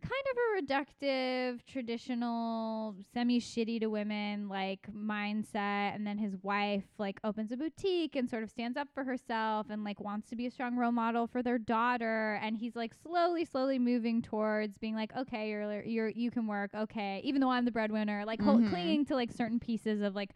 [0.00, 0.62] kind of a
[1.04, 7.56] reductive, traditional, semi shitty to women like mindset, and then his wife like opens a
[7.56, 10.76] boutique and sort of stands up for herself and like wants to be a strong
[10.76, 15.48] role model for their daughter, and he's like slowly, slowly moving towards being like, okay,
[15.50, 18.68] you're you're you can work, okay, even though I'm the breadwinner, like Mhm.
[18.68, 20.30] clinging to like certain pieces of like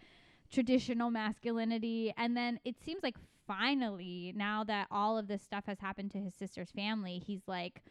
[0.50, 5.79] traditional masculinity, and then it seems like finally now that all of this stuff has
[5.81, 7.83] happened to his sister's family, he's like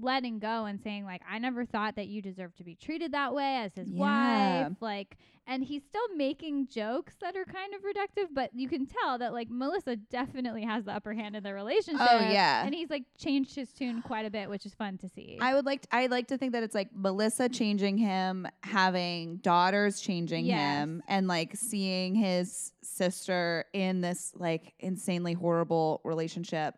[0.00, 3.32] letting go and saying like I never thought that you deserve to be treated that
[3.32, 4.68] way as his Yeah.
[4.68, 8.86] wife like and he's still making jokes that are kind of reductive but you can
[8.86, 12.64] tell that like Melissa definitely has the upper hand in the relationship Oh, yeah.
[12.66, 15.54] and he's like changed his tune quite a bit which is fun to see I
[15.54, 20.00] would like to, I like to think that it's like Melissa changing him, having daughters
[20.00, 20.58] changing Yes.
[20.58, 26.74] him, and like seeing his sister in this like insanely horrible relationship.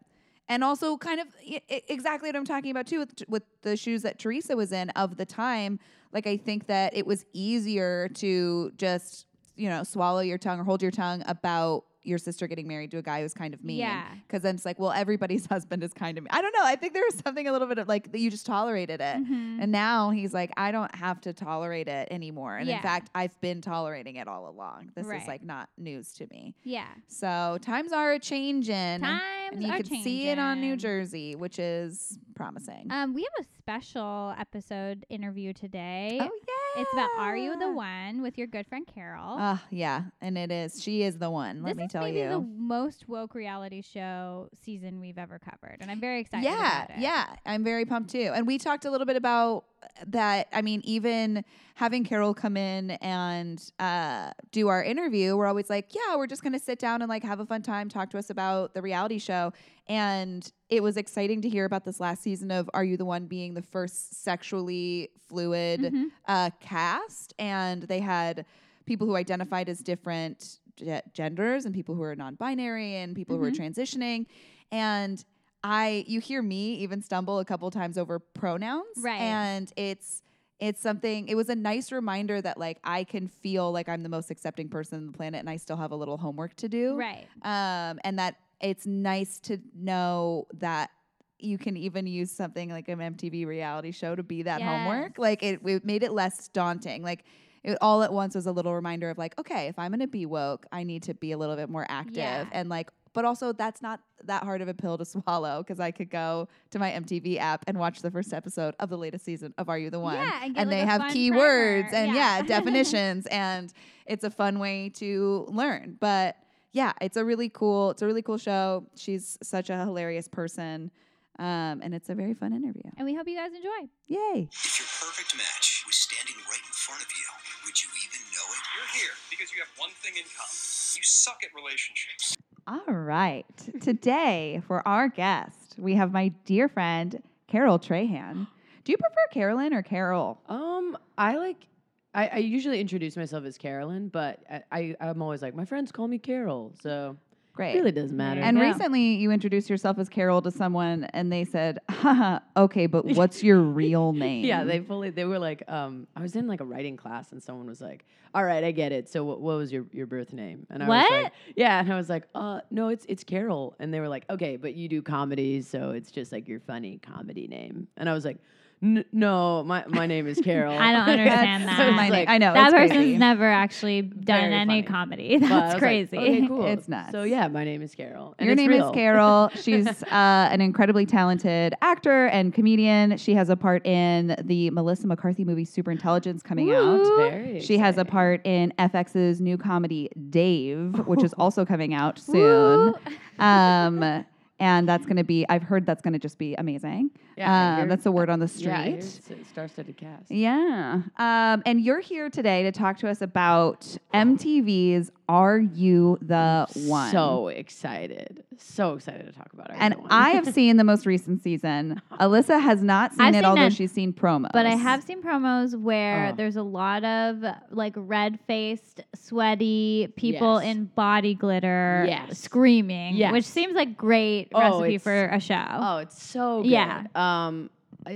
[0.51, 4.03] And also, kind of i- exactly what I'm talking about too with, with the shoes
[4.03, 5.79] that Teresa was in of the time.
[6.13, 10.65] Like, I think that it was easier to just, you know, swallow your tongue or
[10.65, 13.77] hold your tongue about your sister getting married to a guy who's kind of mean.
[13.77, 14.07] Yeah.
[14.27, 16.31] Because then it's like, well, everybody's husband is kind of mean.
[16.33, 16.65] I don't know.
[16.65, 19.17] I think there was something a little bit of like that you just tolerated it.
[19.19, 19.59] Mhm.
[19.61, 22.57] And now he's like, I don't have to tolerate it anymore.
[22.57, 22.77] And Yeah.
[22.79, 24.93] in fact, I've been tolerating it all along.
[24.97, 25.21] This Right.
[25.21, 26.55] is like not news to me.
[26.65, 29.05] yeah So times are a changing.
[29.53, 30.77] Times And you can see it on New.
[30.77, 32.87] Jersey, which is promising.
[32.91, 36.81] um we have a special episode interview today oh yeah.
[36.83, 40.51] it's about Are You the One with your good friend Carol Oh yeah, and it
[40.51, 40.83] is.
[40.83, 41.63] She is the one.
[41.63, 42.29] Let this me is tell maybe you.
[42.31, 46.45] the most woke reality show season we've ever covered, and I'm very excited.
[46.45, 47.03] yeah, about it.
[47.03, 47.27] yeah.
[47.45, 48.33] I'm very pumped too.
[48.35, 49.65] And we talked a little bit about
[50.09, 55.71] that I mean, even having Carol come in and uh, do our interview, we're always
[55.71, 58.19] like, yeah, we're just gonna sit down and like have a fun time, talk to
[58.19, 59.53] us about the reality show.
[59.89, 63.27] And it was exciting to hear about this last season of Are You the One
[63.27, 66.07] being the first sexually fluid Mhm.
[66.29, 68.45] uh, cast, and they had
[68.87, 73.45] people who identified as different ge- genders and people who are non-binary and people who
[73.45, 73.57] are Mhm.
[73.75, 74.27] transitioning
[74.73, 75.25] and
[75.63, 79.21] i you hear me even stumble a couple times over pronouns Right.
[79.21, 80.23] and it's
[80.59, 84.09] it's something it was a nice reminder that like i can feel like i'm the
[84.09, 86.97] most accepting person on the planet and i still have a little homework to do
[86.97, 87.27] Right.
[87.43, 90.91] um, and that it's nice to know that
[91.39, 95.17] you can even use something like an MTV reality show to be that homework.
[95.17, 97.03] Like it, it made it less daunting.
[97.03, 97.25] Like
[97.65, 100.27] it all at once was a little reminder of like, okay, if I'm gonna be
[100.27, 102.45] woke, I need to be a little bit more active Yeah.
[102.53, 102.91] and like.
[103.13, 106.49] But also, that's not that hard of a pill to swallow because I could go
[106.71, 109.79] to my MTV app and watch the first episode of the latest season of Are
[109.79, 110.15] You the One?
[110.15, 112.37] Yeah, and get, like, they a have fun keywords and Yeah.
[112.39, 113.73] yeah, definitions, and
[114.07, 115.97] it's a fun way to learn.
[115.99, 116.37] But
[116.73, 118.87] yeah, it's a really cool, it's a really cool show.
[118.95, 120.93] She's such a hilarious person,
[121.41, 122.83] um, and it's a very fun interview.
[122.97, 123.89] And we hope you guys enjoy.
[124.07, 124.49] Yay!
[124.53, 127.27] If your perfect match was standing right in front of you,
[127.67, 128.63] would you even know it?
[128.79, 130.55] You're here because you have one thing in common.
[130.95, 132.37] You suck at relationships.
[132.67, 133.47] All right,
[133.81, 138.47] today for our guest, we have my dear friend Carol Trahan.
[138.85, 140.41] Do you prefer Carolyn or Carol?
[140.49, 141.67] Um, I like.
[142.13, 145.91] I, I usually introduce myself as Carolyn, but I, I I'm always like my friends
[145.93, 147.17] call me Carol, so
[147.61, 147.75] Great.
[147.75, 148.41] it really doesn't matter.
[148.41, 148.73] And Yeah.
[148.73, 153.43] recently, you introduced yourself as Carol to someone, and they said, Haha, "Okay, but what's
[153.45, 156.65] your real name?" yeah, they fully they were like, um, I was in like a
[156.65, 159.11] writing class, and someone was like, "All right, I get it.
[159.11, 161.23] So what, what was your your birth name?" And I was What?
[161.25, 164.25] like, "Yeah," and I was like, "Uh, no, it's it's Carol." And they were like,
[164.31, 168.15] "Okay, but you do comedy, so it's just like your funny comedy name." And I
[168.15, 168.39] was like,
[168.83, 171.93] "N- "No, my my name is Carol." I don't understand That's that.
[171.95, 172.13] my name.
[172.13, 173.19] like, I know that person's crazy.
[173.19, 174.83] never actually done Very any funny.
[174.83, 175.39] comedy.
[175.41, 176.17] That's was like, crazy.
[176.19, 176.67] okay, cool.
[176.67, 177.13] It's nuts.
[177.13, 178.35] So yeah, my name is Carol.
[178.39, 178.89] and Your it's name real.
[178.89, 179.51] is Carol.
[179.55, 183.17] She's uh, an incredibly talented actor and comedian.
[183.19, 187.05] She has a part in the Melissa McCarthy movie Superintelligence coming out.
[187.17, 192.19] Very She has a part in FX's new comedy Dave, which is also coming out
[192.19, 192.95] soon.
[193.39, 194.25] Um,
[194.59, 197.11] and that's going to be, I've heard that's going to just be amazing.
[197.37, 198.67] Yeah, um, that's the word on the street.
[198.69, 200.31] Yeah, I hear it's a star-studded cast.
[200.31, 201.03] Yeah.
[201.19, 207.11] Um, and you're here today to talk to us about MTV's Are You the One?
[207.11, 208.45] So excited.
[208.59, 209.77] So excited to talk about it.
[209.79, 212.03] and I have seen the most recent season.
[212.21, 213.71] Alyssa has not seen I've it, seen although none.
[213.71, 214.51] she's seen promos.
[214.53, 216.37] But I have seen promos where Oh.
[216.37, 220.71] there's a lot of like red faced, sweaty people Yes.
[220.77, 222.39] in body glitter Yes.
[222.39, 223.33] screaming, Yes.
[223.33, 225.65] which seems like great Oh, recipe for a show.
[225.71, 226.71] Oh, it's so good.
[226.71, 227.05] Yeah.
[227.21, 227.71] Um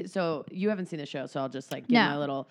[0.07, 2.09] so you haven't seen the show, so I'll just like give No.
[2.09, 2.49] my little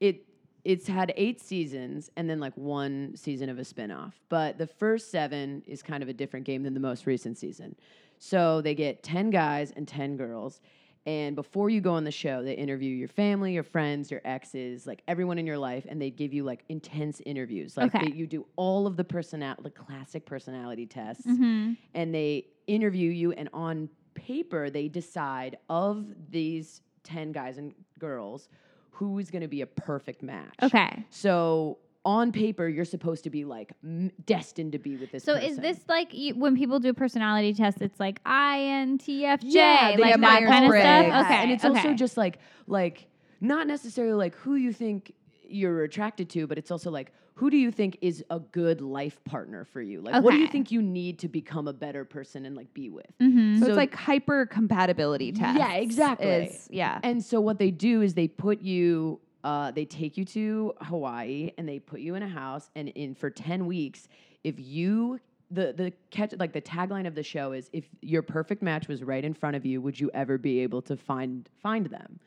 [0.00, 0.24] it
[0.64, 4.20] it's had eight seasons and then like one season of a spin-off.
[4.28, 7.74] But the first seven is kind of a different game than the most recent season.
[8.18, 10.60] So they get 10 guys and 10 girls.
[11.06, 14.86] And before you go on the show, they interview your family, your friends, your exes,
[14.86, 17.76] like everyone in your life, and they give you like intense interviews.
[17.78, 18.10] Like Okay.
[18.10, 23.10] they, you do all of the personal, the classic personality tests hmm and they interview
[23.10, 23.88] you and on
[24.26, 28.48] paper they decide of these 10 guys and girls
[28.90, 31.04] who is going to be a perfect match Okay.
[31.10, 35.34] so on paper you're supposed to be like m- destined to be with this So
[35.34, 37.82] is this like you, when people do a personality test?
[37.82, 41.24] It's like INTFJ, Yeah, like that kind of stuff.
[41.24, 41.76] Okay, and it's okay.
[41.78, 43.06] also just like like
[43.40, 45.12] not necessarily like who you think
[45.48, 49.22] you're attracted to but it's also like who do you think is a good life
[49.24, 52.44] partner for you like what do you think you need to become a better person
[52.46, 53.58] and like be with Mm-hmm.
[53.58, 55.58] So, So- it's like hyper compatibility test.
[55.58, 56.50] Yeah, exactly.
[56.70, 57.00] yeah.
[57.02, 61.50] And so what they do is they put you, uh, they take you to Hawaii
[61.58, 64.08] and they put you in a house, and in for ten weeks,
[64.44, 65.18] if you
[65.50, 69.02] the the catch like the tagline of the show is if your perfect match was
[69.02, 72.20] right in front of you, would you ever be able to find find them?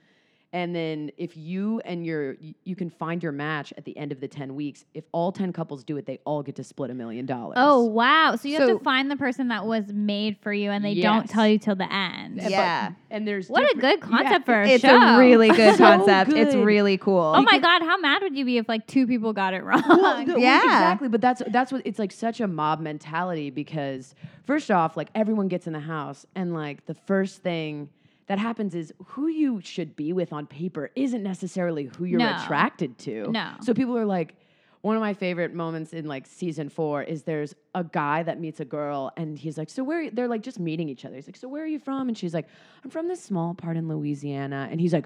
[0.53, 2.35] And then if you and your
[2.65, 5.53] you can find your match at the end of the 10 weeks, if all 10
[5.53, 7.53] couples do it, they all get to split a million dollars.
[7.57, 8.35] Oh wow!
[8.35, 11.29] So you have to find the person that was made for you, and they don't
[11.29, 12.33] tell you till the end.
[12.33, 12.91] And- but- Yeah.
[13.09, 14.93] And there's What a different- good yeah, concept for a It's show.
[14.95, 16.33] It's a really good So concept.
[16.33, 17.33] It's really cool.
[17.35, 17.81] Oh my god!
[17.83, 19.81] How mad would you be if like two people got it wrong?
[19.87, 20.63] Well, th- well, Yeah.
[20.63, 21.07] exactly.
[21.07, 25.47] But that's that's what it's like such a mob mentality because first off, like everyone
[25.47, 27.87] gets in the house and like the first thing
[28.27, 32.35] that happens is who you should be with on paper isn't necessarily who you're No.
[32.37, 33.29] attracted to.
[33.31, 33.51] No.
[33.61, 34.35] So people are like
[34.81, 38.59] one of my favorite moments in like season four is there's a guy that meets
[38.59, 41.15] a girl and he's like, so where they're like just meeting each other.
[41.15, 42.07] He's like, so where are you from?
[42.07, 42.47] And she's like,
[42.83, 44.67] I'm from this small part in Louisiana.
[44.71, 45.05] And he's like,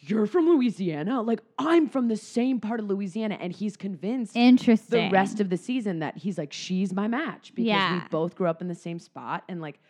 [0.00, 1.22] you're from Louisiana?
[1.22, 3.38] Like, I'm from the same part of Louisiana.
[3.40, 5.08] And he's convinced Interesting.
[5.08, 8.02] the rest of the season that he's like, she's my match because Yeah.
[8.02, 9.44] we both grew up in the same spot.
[9.48, 9.80] And like,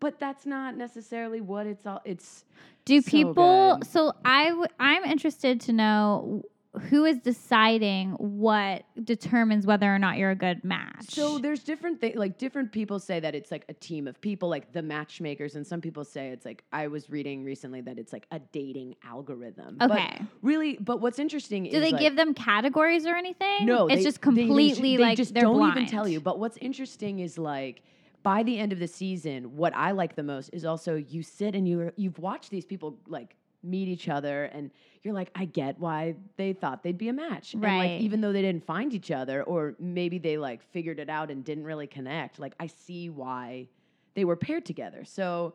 [0.00, 2.44] but that's not necessarily what it's all, it's,
[2.84, 3.76] Do so people?
[3.78, 3.86] good.
[3.86, 6.42] So I w- I'm interested to know
[6.88, 11.06] who is deciding what determines whether or not you're a good match.
[11.08, 12.14] So there's different things.
[12.16, 15.66] Like different people say that it's like a team of people, like the matchmakers, and
[15.66, 19.78] some people say it's like I was reading recently that it's like a dating algorithm.
[19.78, 20.22] But Okay.
[20.42, 23.66] really, but what's interesting is do they like, give them categories or anything?
[23.66, 25.76] No, it's they- just they- they completely they like just don't blind.
[25.76, 26.20] even tell you.
[26.20, 27.82] But what's interesting is like
[28.22, 31.54] by the end of the season, what I like the most is also you sit
[31.54, 34.70] and you you've watched these people like meet each other and
[35.02, 37.54] you're like I get why they thought they'd be a match.
[37.54, 37.92] And Right.
[37.92, 41.30] like even though they didn't find each other or maybe they like figured it out
[41.30, 43.68] and didn't really connect, like I see why
[44.14, 45.04] they were paired together.
[45.04, 45.54] So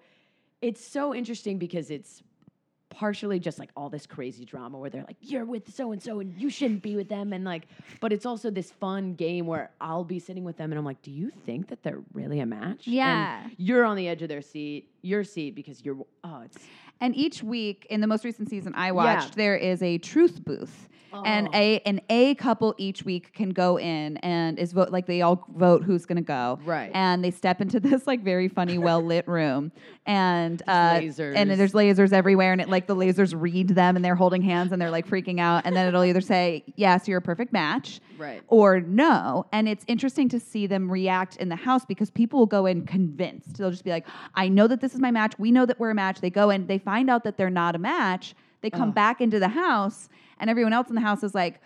[0.62, 2.24] it's so interesting because it's
[2.96, 6.22] partially just like all this crazy drama where they're like you're with so and so
[6.22, 7.68] and you shouldn't be with them and like
[8.00, 11.02] but it's also this fun game where I'll be sitting with them and I'm like
[11.02, 13.48] do you think that they're really a match And Yeah.
[13.58, 16.58] you're on the edge of their seat your seat because you're oh it's
[17.02, 20.88] And each week in the most recent season I watched, there is a truth booth.
[21.24, 21.52] And Oh.
[21.54, 25.46] a an A couple each week can go in and is vote like they all
[25.56, 26.60] vote who's gonna go.
[26.66, 26.92] Right.
[26.94, 29.72] And they step into this like very funny, well lit room.
[30.06, 31.00] And uh
[31.36, 34.72] and there's lasers everywhere and it like the lasers read them and they're holding hands
[34.72, 35.64] and they're like freaking out.
[35.66, 39.46] And then it'll either say, Yes, you're a perfect match right or no.
[39.52, 42.86] And it's interesting to see them react in the house because people will go in
[42.86, 43.58] convinced.
[43.58, 45.34] They'll just be like, I know that this is my match.
[45.40, 46.22] We know that we're a match.
[46.22, 48.36] They go in, they find out that they're not a match.
[48.62, 51.62] They come back into the house, and everyone else in the house is like,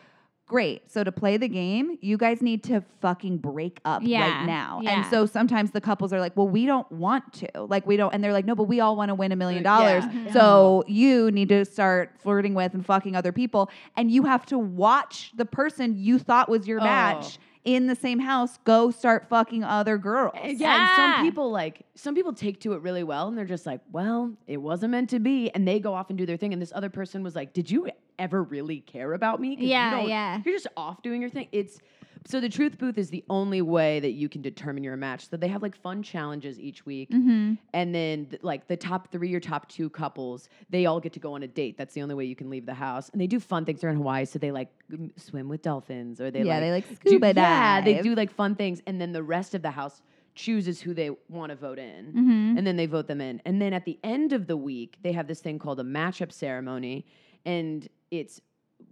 [0.50, 0.92] Great.
[0.92, 4.80] So to play the game, you guys need to fucking break up Yeah, right now.
[4.84, 4.90] yeah.
[5.04, 7.62] And so sometimes the couples are like, Well, we don't want to.
[7.62, 8.12] Like, we don't.
[8.14, 10.04] And they're like, No, but we all want to win a million dollars.
[10.04, 10.34] Mm-hmm.
[10.34, 13.70] So you need to start flirting with and fucking other people.
[13.96, 16.84] And you have to watch the person you thought was your Oh.
[16.84, 20.34] match in the same house go start fucking other girls.
[20.36, 21.22] Yeah, and some ah.
[21.22, 24.58] people like some people take to it really well and they're just like, well, it
[24.58, 26.54] wasn't meant to be, and they go off and do their thing.
[26.54, 29.58] And this other person was like, did you ever really care about me?
[29.60, 30.42] Yeah, don't- yeah.
[30.44, 31.48] You're just off doing your thing.
[31.52, 31.80] It's
[32.26, 35.30] so the truth booth is the only way that you can determine you're a match.
[35.30, 37.54] So they have like fun challenges each week, Mm-hmm.
[37.74, 41.20] and then th- like the top three or top two couples, they all get to
[41.20, 41.78] go on a date.
[41.78, 43.10] That's the only way you can leave the house.
[43.10, 43.82] And they do fun things.
[43.82, 44.70] They're in Hawaii, so they like
[45.16, 48.32] swim with dolphins, or they Yeah, like they, like, do- scuba Yeah, they do like
[48.32, 50.02] fun things, and then the rest of the house
[50.36, 52.58] chooses who they want to vote in, Mm-hmm.
[52.58, 53.42] and then they vote them in.
[53.46, 56.32] And then at the end of the week, they have this thing called a matchup
[56.32, 57.06] ceremony,
[57.46, 58.40] and it's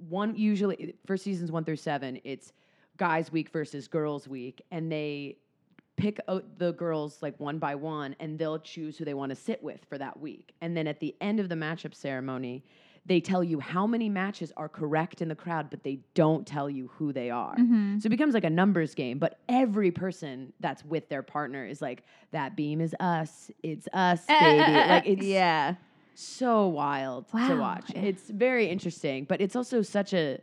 [0.09, 2.19] one usually for seasons one through seven.
[2.23, 2.51] It's
[2.97, 5.37] guys week versus girls week, and they
[5.95, 9.35] pick out the girls like one by one, and they'll choose who they want to
[9.35, 10.53] sit with for that week.
[10.61, 12.63] And then at the end of the matchup ceremony.
[13.05, 16.69] They tell you how many matches are correct in the crowd, but they don't tell
[16.69, 17.55] you who they are.
[17.55, 17.99] Mm-hmm.
[17.99, 21.81] So it becomes like a numbers game, but every person that's with their partner is
[21.81, 23.49] like, that beam is us.
[23.63, 24.61] It's us, uh, uh, baby.
[24.61, 25.75] Uh, like it's yeah.
[26.15, 27.89] so wild to watch.
[27.95, 30.41] It's very interesting, but it's also such a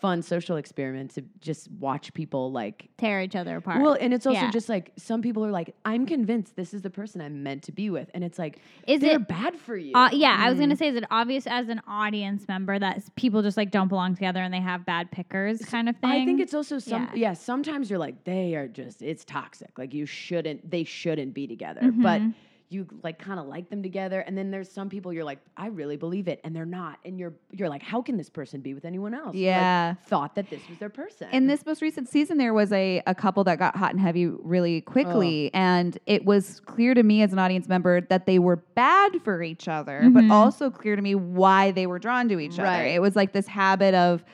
[0.00, 3.82] fun social experiment to just watch people like Tear each other apart.
[3.82, 4.50] well, and it's also Yeah.
[4.50, 7.72] just like some people are like, I'm convinced this is the person I'm meant to
[7.72, 8.08] be with.
[8.14, 9.92] And it's like, Is they're it- bad for you.
[9.94, 10.78] Uh, yeah, I was gonna Mm.
[10.78, 14.40] say, is it obvious as an audience member that people just like don't belong together
[14.40, 16.10] and they have bad pickers, kind of thing?
[16.10, 17.14] I think it's also some Yeah.
[17.14, 17.32] yeah.
[17.32, 19.76] Sometimes you're like they are just it's toxic.
[19.78, 21.80] Like you shouldn't they shouldn't be together.
[21.92, 22.34] But Mhm.
[22.70, 24.20] You like kind of like them together.
[24.20, 26.98] And then there's some people you're like I really believe it, and they're not.
[27.04, 29.28] And you're you're like how can this person be with anyone else?
[29.28, 29.94] Like, Yeah.
[30.06, 31.28] thought that this was their person.
[31.32, 34.26] In this most recent season, there was a, a couple that got hot and heavy
[34.26, 35.50] really quickly.
[35.54, 39.42] And it was clear to me as an audience member that they were bad for
[39.42, 40.30] each other, but Mhm.
[40.30, 42.84] also clear to me why they were drawn to each other.
[42.84, 44.24] It was like this habit of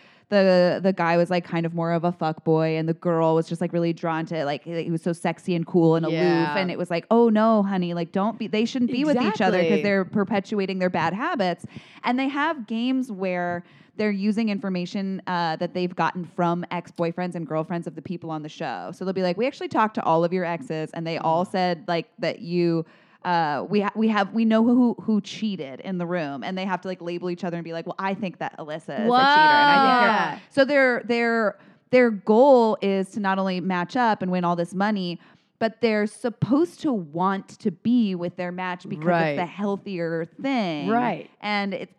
[0.43, 3.35] the the guy was like kind of more of a fuck boy and the girl
[3.35, 6.19] was just like really drawn to like he was so sexy and cool and aloof
[6.19, 6.57] Yeah.
[6.59, 9.41] and it was like oh no honey like don't be they shouldn't be with each
[9.41, 11.65] other because they're perpetuating their bad habits
[12.03, 13.65] and they have games where
[13.97, 18.43] they're using information uh, that they've gotten from ex-boyfriends and girlfriends of the people on
[18.43, 18.91] the show.
[18.93, 21.45] So they'll be like we actually talked to all of your exes and they all
[21.45, 22.85] said like that you
[23.25, 26.65] uh, we ha- we have we know who who cheated in the room, and they
[26.65, 28.89] have to like label each other and be like, well, I think that Alyssa is
[28.89, 30.41] a cheater, and I think Whoa.
[30.51, 31.59] so their their
[31.91, 35.21] their goal is to not only match up and win all this money,
[35.61, 39.29] but they're supposed to want to be with their match because Right.
[39.31, 41.31] it's the healthier thing, Right.
[41.41, 41.91] And it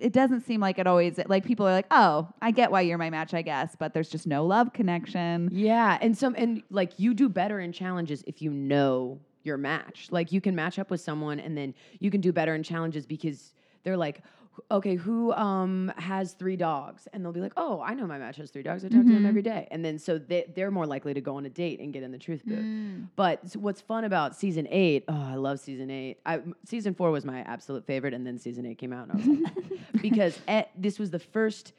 [0.00, 2.98] it doesn't seem like it always like people are like, oh, I get why you're
[2.98, 5.48] my match, I guess, but there's just no love connection.
[5.52, 10.08] Yeah, and some and like you do better in challenges if you know your match.
[10.10, 13.06] Like you can match up with someone and then you can do better in challenges
[13.06, 13.54] because
[13.84, 14.22] they're like,
[14.70, 17.08] okay, who um has three dogs?
[17.12, 18.84] And they'll be like, oh, I know my match has three dogs.
[18.84, 19.66] I talk to them every day.
[19.70, 22.12] And then so they, they're more likely to go on a date and get in
[22.12, 22.58] the truth booth.
[22.58, 23.08] Mm.
[23.16, 25.04] But s- what's fun about season eight?
[25.08, 26.18] Oh, I love season eight.
[26.26, 29.16] I, season four was my absolute favorite, and then season eight came out, and I
[29.16, 31.72] was like, because eh, this was the first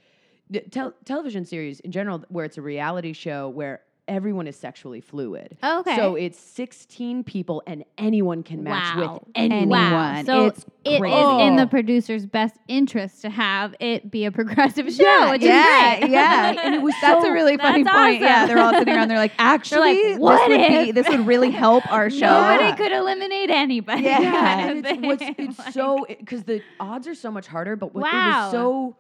[1.06, 5.58] television series in general where it's a reality show where everyone is sexually fluid.
[5.64, 5.96] Oh, Okay.
[5.96, 9.14] So it's 16 people, and anyone can match Wow.
[9.14, 9.70] with anyone.
[9.70, 10.24] Wow.
[10.26, 14.92] So It's it is in the producer's best interest to have it be a progressive
[14.92, 16.56] show, Yeah, yeah, yeah.
[16.64, 18.20] And it was That's so- a really funny point.
[18.22, 19.08] Yeah, they're all sitting around.
[19.08, 22.28] They're like, actually, "What this would be this would really help our show.
[22.28, 22.76] Nobody Yeah.
[22.76, 24.04] could eliminate anybody.
[24.04, 24.20] Yeah.
[24.20, 27.78] Yeah, kind and of it's, it's Like- so because the odds are so much harder.
[27.78, 28.42] But what it Wow.
[28.44, 28.96] was so,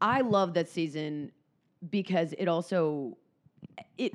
[0.00, 1.30] I love that season
[1.88, 3.16] because it also,
[3.96, 4.14] it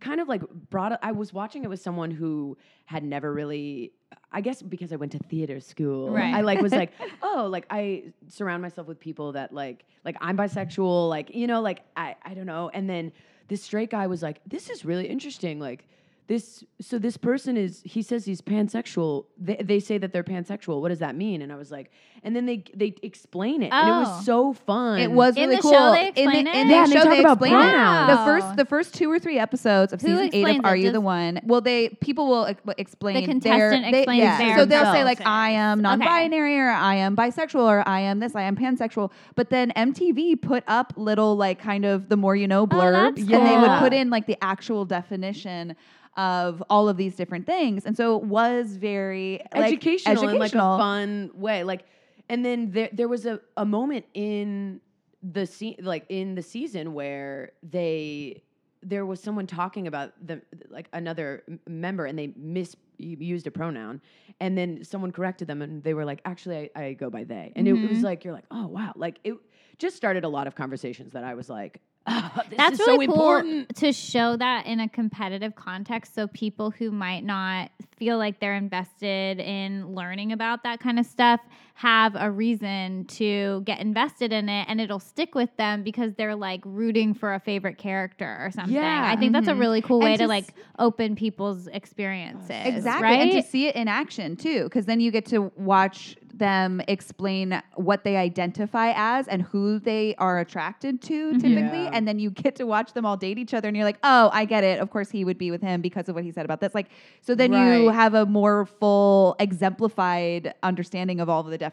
[0.00, 0.98] kind of like brought.
[1.02, 2.56] I was watching it with someone who
[2.86, 3.92] had never really.
[4.32, 6.34] I guess because I went to theater school, Right.
[6.34, 10.36] I like was like, oh, like I surround myself with people that like, like I'm
[10.36, 12.70] bisexual, like you know, like I, I don't know.
[12.72, 13.12] And then
[13.48, 15.86] this straight guy was like, this is really interesting, like
[16.30, 20.80] this so this person is he says he's pansexual they, they say that they're pansexual
[20.80, 21.90] what does that mean and i was like
[22.22, 24.00] and then they they explain it and it Oh.
[24.02, 25.72] was so fun It was In really the cool.
[25.72, 26.64] show they in the, explain in it?
[26.66, 27.56] the Yeah, and they talk they about explain it.
[27.56, 28.10] pronouns.
[28.18, 30.68] The first the first two or three episodes of Who season eight explains of it?
[30.68, 31.40] Are You the One?
[31.44, 34.38] Well, they people will ex- explain their- contestant they- explains yeah.
[34.38, 35.20] their So they'll say like.
[35.26, 35.82] I am Okay.
[35.82, 39.10] non-binary or I am bisexual or I am this I am pansexual.
[39.34, 43.10] But then MTV put up little like kind of the more you know blurbs, Oh,
[43.16, 45.74] that's and they would put in like the actual definition
[46.20, 50.34] of all of these different things, and so it was very like, educational, in like
[50.34, 50.78] a educational.
[50.78, 51.82] fun way like
[52.28, 54.80] and then there there was a, a moment in
[55.22, 58.42] the scene like in the season where they
[58.82, 60.40] there was someone talking about the
[60.70, 64.00] like another m- member and they misused a pronoun
[64.40, 67.52] and then someone corrected them and they were like actually i, I go by they
[67.56, 68.02] and it was Mhm.
[68.04, 69.34] like you're like oh wow like it
[69.78, 71.80] just started a lot of conversations that i was like
[72.56, 73.76] That's really so cool important.
[73.76, 78.56] to show that in a competitive context so people who might not feel like they're
[78.56, 81.40] invested in learning about that kind of stuff
[81.80, 86.36] have a reason to get invested in it and it'll stick with them because they're
[86.36, 88.74] like rooting for a favorite character or something.
[88.74, 89.06] Yeah.
[89.10, 89.60] I think that's a Mhm.
[89.60, 92.50] really cool And way to to like open people's experiences.
[92.50, 93.02] Exactly.
[93.08, 93.20] Right?
[93.22, 97.60] And to see it in action too, because then you get to watch them explain
[97.74, 101.82] what they identify as and who they are attracted to typically.
[101.84, 101.90] Yeah.
[101.92, 104.30] And then you get to watch them all date each other and you're like, oh,
[104.32, 104.80] I get it.
[104.80, 106.74] Of course he would be with him because of what he said about this.
[106.74, 106.88] Like,
[107.22, 111.69] so then you have a more full, exemplified understanding of all of the definitions.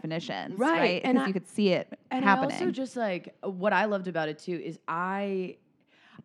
[0.58, 0.80] Right.
[0.80, 1.02] Right.
[1.04, 2.52] And I- you could see it and happening.
[2.52, 5.58] I also just like what I loved about it too is I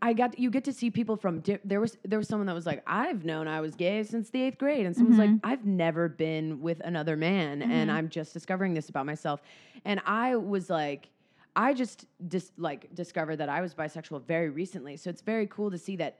[0.00, 2.54] I got you get to see people from di- there was there was someone that
[2.54, 5.46] was like I've known I was gay since the 8th grade and someone's like mm-hmm.
[5.46, 7.90] I've never been with another man and mm-hmm.
[7.90, 9.42] I'm just discovering this about myself
[9.84, 11.08] and I was like
[11.54, 15.70] I just dis- like discovered that I was bisexual very recently so it's very cool
[15.70, 16.18] to see that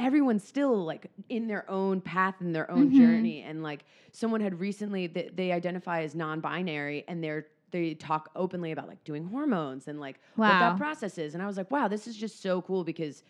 [0.00, 2.98] everyone's still like in their own path and their own mm-hmm.
[2.98, 8.30] journey and like someone had recently th- they identify as non-binary and they're they talk
[8.34, 10.60] openly about like doing hormones and like what Wow.
[10.70, 13.22] that process is and i was like wow this is just so cool because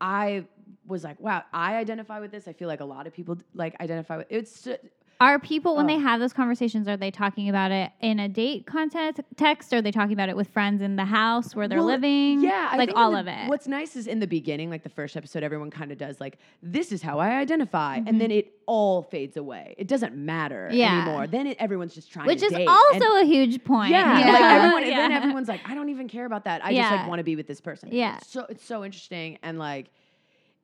[0.00, 0.44] i
[0.86, 3.78] was like wow i identify with this i feel like a lot of people like
[3.80, 4.78] identify with it's so-
[5.22, 5.88] Are people when Oh.
[5.88, 9.72] they have those conversations, are they talking about it in a date context text?
[9.72, 12.40] Or are they talking about it with friends in the house where they're Well, living?
[12.42, 13.48] Yeah, I like all the- of it.
[13.48, 16.38] What's nice is in the beginning, like the first episode, everyone kind of does like,
[16.60, 18.08] "This is how I identify," Mm-hmm.
[18.08, 19.76] and then it all fades away.
[19.78, 21.02] It doesn't matter Yeah.
[21.02, 21.28] anymore.
[21.28, 22.66] Then it, everyone's just trying Which is date.
[22.66, 23.92] also and, a huge point.
[23.92, 24.32] yeah, Yeah.
[24.32, 24.82] like everyone.
[24.82, 26.64] and Then everyone's like, "I don't even care about that.
[26.64, 28.18] I just like want to be with this person." Yeah.
[28.26, 29.86] So it's so interesting and like,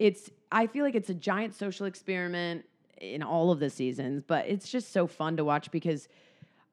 [0.00, 0.30] it's.
[0.50, 2.64] I feel like it's a giant social experiment
[3.00, 6.08] in all of the seasons, but it's just so fun to watch because.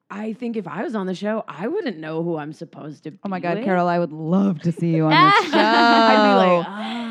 [0.08, 3.18] I think if I was on the show, I wouldn't know who I'm supposed to.
[3.24, 3.64] oh my God, with.
[3.64, 5.58] Carol, I would love to see you on this show.
[5.58, 7.05] I'd be like, ah.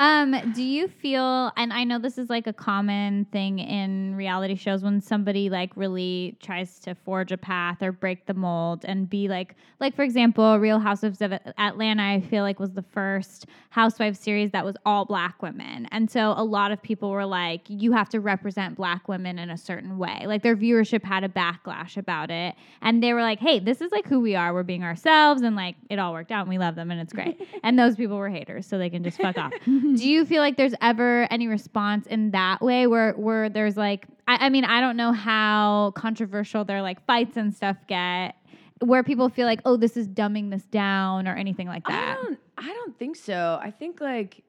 [0.00, 4.54] Um, do you feel and I know this is like a common thing in reality
[4.54, 9.10] shows when somebody like really tries to forge a path or break the mold and
[9.10, 13.44] be like like for example, Real Housewives of Atlanta I feel like was the first
[13.68, 15.86] housewife series that was all black women.
[15.92, 19.50] And so a lot of people were like you have to represent black women in
[19.50, 20.22] a certain way.
[20.24, 23.92] Like their viewership had a backlash about it and they were like, "Hey, this is
[23.92, 24.54] like who we are.
[24.54, 27.12] We're being ourselves." And like it all worked out and we love them and it's
[27.12, 27.38] great.
[27.62, 29.52] and those people were haters, so they can just fuck off.
[29.96, 34.06] Do you feel like there's ever any response in that way where where there's like
[34.28, 38.36] I, I mean, I don't know how controversial their like fights and stuff get
[38.80, 42.16] where people feel like, "Oh, this is dumbing this down" or anything like that.
[42.18, 42.38] I don't.
[42.58, 43.58] I don't think so.
[43.62, 44.42] I think like,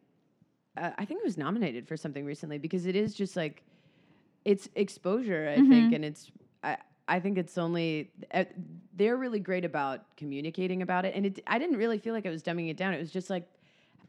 [0.78, 3.64] uh, I think it was nominated for something recently because it is just like,
[4.46, 5.50] it's exposure.
[5.50, 5.96] I think, Mhm.
[5.96, 6.32] and it's.
[6.64, 6.78] I,
[7.08, 8.46] I think it's only uh,
[8.96, 11.44] they're really great about communicating about it, and it.
[11.48, 12.94] I didn't really feel like it was dumbing it down.
[12.94, 13.48] It was just like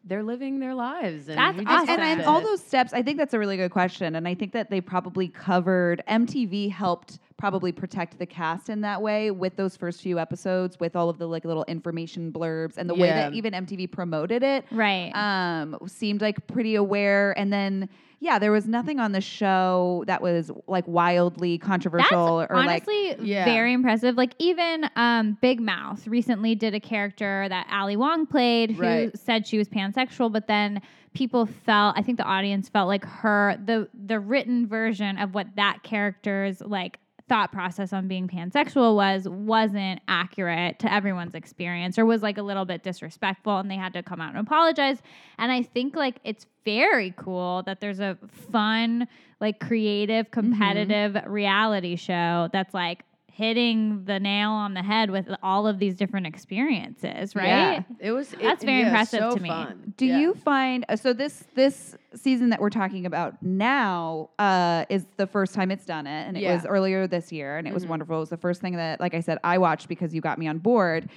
[0.05, 1.89] they're living their lives, and That's awesome.
[1.89, 4.17] and, and all those steps, I think that's a really good question.
[4.17, 9.03] And I think that they probably covered, MTV helped probably protect the cast in that
[9.03, 12.89] way with those first few episodes, with all of the like little information blurbs and
[12.89, 14.65] the way that even MTV promoted it.
[14.71, 15.11] Right.
[15.15, 17.37] Um, seemed like pretty aware.
[17.39, 17.89] And then,
[18.23, 22.85] yeah, there was nothing on the show that was like wildly controversial That's or like.
[22.89, 23.45] honestly Yeah.
[23.45, 24.17] very impressive.
[24.17, 29.19] Like even um, Big Mouth recently did a character that Ali Wong played, who Right.
[29.19, 30.81] said she was pansexual, but then
[31.15, 35.49] people felt, I think the audience felt like her the the written version of what
[35.57, 37.01] that character's like
[37.33, 42.43] thought process on being pansexual was wasn't accurate to everyone's experience or was like a
[42.43, 44.99] little bit disrespectful and they had to come out and apologize.
[45.39, 48.19] And i think like it's very cool that there's a
[48.51, 49.09] fun
[49.41, 50.41] like creative mm-hmm.
[50.41, 53.03] competitive reality show that's like
[53.35, 58.13] hitting the nail on the head with all of these different experiences right Yeah, it
[58.13, 58.33] was.
[58.35, 59.49] it- That's very yeah, impressive so to me.
[59.49, 59.95] fun.
[59.97, 60.19] Do Yeah.
[60.21, 65.27] you find uh, so this this season that we're talking about now uh, is the
[65.27, 66.55] first time it's done it, and it Yeah.
[66.55, 67.89] was earlier this year, and it was Mhm.
[67.91, 68.17] wonderful.
[68.17, 70.47] It was the first thing that, like I said, I watched because you got me
[70.47, 71.09] on board.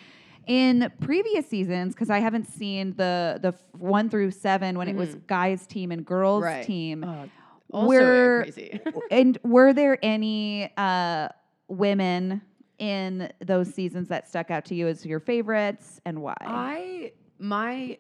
[0.48, 5.16] In previous seasons, because I haven't seen the the one through seven when it was
[5.28, 6.64] guys team and girls Right.
[6.66, 7.30] team, Oh,
[7.72, 8.80] also We're- crazy.
[9.12, 11.28] and were there any uh,
[11.68, 12.42] women
[12.78, 16.36] in those seasons that stuck out to you as your favorites, and why?
[16.42, 17.98] I my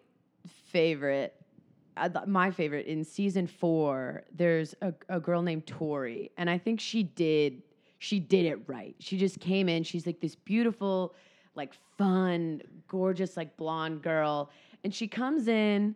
[0.47, 1.33] favorite,
[1.97, 4.23] uh, my favorite in season four.
[4.33, 7.61] There's a, a girl named Tori, and I think she did
[7.99, 8.95] she did it right.
[8.99, 9.83] She just came in.
[9.83, 11.15] She's like this beautiful,
[11.55, 14.51] like fun, gorgeous, like blonde girl,
[14.83, 15.95] and she comes in,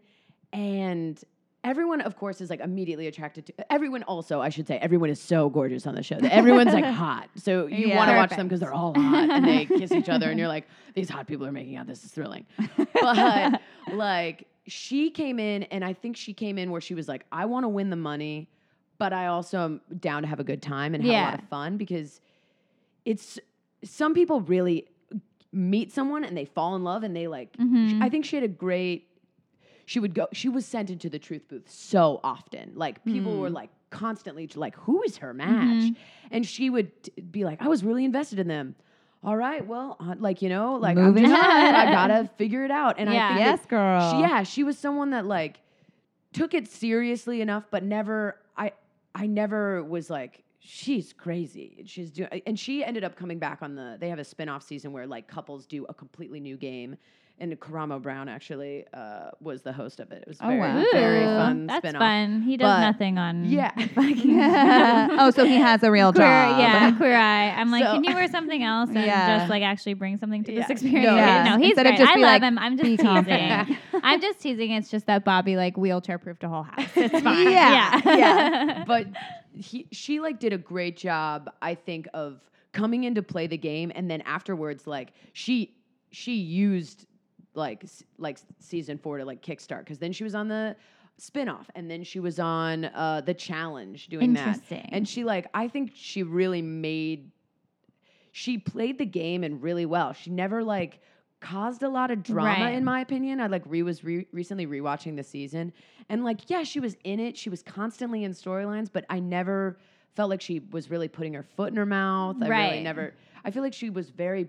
[0.54, 1.22] and
[1.64, 3.72] everyone, of course, is like immediately attracted to.
[3.74, 6.16] Everyone also, I should say, everyone is so gorgeous on the show.
[6.20, 7.98] that Everyone's like hot, so you Yeah.
[7.98, 10.48] want to watch them because they're all hot and they kiss each other, and you're
[10.48, 11.88] like, these hot people are making out.
[11.88, 12.46] This is thrilling.
[12.94, 13.62] But
[13.94, 17.46] like, she came in, and I think she came in where she was like, I
[17.46, 18.50] want to win the money,
[18.98, 21.48] but I also am down to have a good time and have a lot of
[21.50, 22.22] fun because
[23.06, 23.40] it's
[23.84, 24.86] some people really
[25.52, 27.52] meet someone and they fall in love and they like.
[27.58, 28.02] Mhm.
[28.04, 29.08] I think she had a great.
[29.90, 30.28] She would go.
[30.34, 32.74] She was sent into the truth booth so often.
[32.76, 33.54] Like people were Mm.
[33.56, 35.96] like constantly like, "Who is her match?" Mhm.
[36.30, 36.92] And she would
[37.32, 38.76] be like, "I was really invested in them."
[39.24, 41.34] All right, well, uh, like you know, like Moving I'm.
[41.34, 43.00] I gotta figure it out.
[43.00, 43.28] And I Yeah.
[43.30, 44.12] think yes, girl.
[44.12, 45.60] she, yeah, she was someone that like
[46.34, 48.38] took it seriously enough, but never.
[48.56, 48.74] I
[49.16, 51.82] I never was like she's crazy.
[51.88, 53.98] She's doing, and she ended up coming back on the.
[54.00, 56.96] They have a spin-off season where like couples do a completely new game.
[57.42, 60.24] And Karamo Brown actually uh, was the host of it.
[60.24, 60.84] It was Oh, very, wow.
[60.92, 62.02] very Ooh, fun That's spin-off.
[62.02, 62.42] fun.
[62.42, 63.72] He does But- nothing on Yeah.
[65.20, 66.60] oh, so he has a real queer, job.
[66.60, 67.50] yeah, queer eye.
[67.52, 69.38] I'm like, So- can you wear something else and Yeah.
[69.40, 70.62] just like actually bring something to Yeah.
[70.62, 71.06] this experience?
[71.08, 71.44] No, yeah.
[71.44, 71.98] No, he's Instead great.
[72.00, 72.58] just I love like, him.
[72.58, 73.78] I'm just teasing.
[74.04, 74.72] I'm just teasing.
[74.72, 76.90] It's just that Bobby like wheelchair proofed a whole house.
[76.96, 77.44] It's fine.
[77.52, 78.16] Yeah, yeah.
[78.18, 78.84] yeah.
[78.86, 79.08] but
[79.54, 82.40] he, she like did a great job i think of
[82.72, 85.76] coming in to play the game and then afterwards like she
[86.12, 87.06] she used
[87.60, 87.86] like
[88.18, 90.76] like season four to like kickstart because then she was on the
[91.18, 94.60] spin-off and then she was on uh the challenge doing that.
[94.94, 97.32] And she like i think she really made
[98.32, 100.14] she played the game and really well.
[100.14, 101.02] She never like
[101.42, 102.76] caused a lot of drama Right.
[102.76, 103.40] in my opinion.
[103.42, 105.74] I like re was re- recently rewatching the season
[106.10, 107.38] and like yeah she was in it.
[107.38, 109.78] She was constantly in storylines but i never
[110.16, 112.38] felt like she was really putting her foot in her mouth.
[112.42, 114.48] I really never i feel like she was very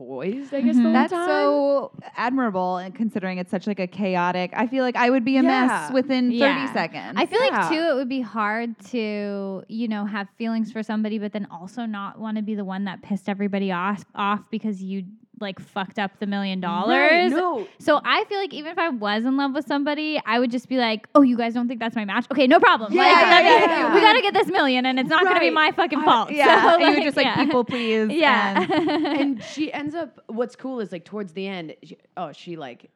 [0.00, 0.78] poised i guess Mhm.
[0.78, 1.28] the whole That's time.
[1.28, 4.50] so admirable, and considering it's such like a chaotic.
[4.56, 5.92] I feel like I would be a mess Yeah.
[5.92, 7.14] within thirty seconds.
[7.16, 7.50] I feel Yeah.
[7.58, 11.46] like too, it would be hard to, you know, have feelings for somebody, but then
[11.50, 15.04] also not want to be the one that pissed everybody off off because you
[15.40, 17.10] like fucked up the million dollars.
[17.10, 20.38] Right, no So I feel like even if I was in love with somebody, I
[20.38, 22.26] would just be like, "Oh, you guys don't think that's my match?
[22.30, 22.92] Okay, no problem.
[22.92, 23.94] Yeah, like, yeah, yeah, yeah.
[23.94, 26.62] we gotta get this million, and it's not gonna be my fucking I- fault." yeah,
[26.62, 27.44] So, and you would just like yeah.
[27.44, 28.10] people please.
[28.20, 28.66] Yeah.
[28.70, 32.56] and- and she ends up what's cool is like towards the end she, oh she
[32.56, 32.90] like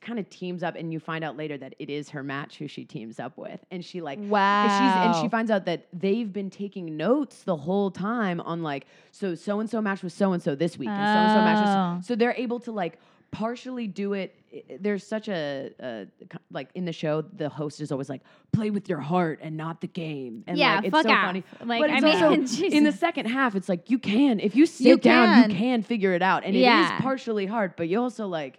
[0.00, 2.66] kind of teams up and you find out later that it is her match who
[2.66, 4.62] she teams up with and she like wow.
[4.64, 8.62] and she's and she finds out that they've been taking notes the whole time on
[8.62, 11.04] like so so and so match with so and so this week and oh.
[11.04, 11.96] so and so match Oh.
[11.98, 12.98] with so they're able to like
[13.30, 14.34] partially do it
[14.80, 16.06] there's such a, a
[16.50, 18.22] like in the show the host is always like
[18.52, 21.26] play with your heart and not the game and Yeah, like, it's so off.
[21.26, 24.56] funny Like, but I mean, also in the second half it's like you can if
[24.56, 25.50] you sit You down can.
[25.50, 26.96] you can figure it out and it Yeah.
[26.96, 28.58] is partially hard but you also like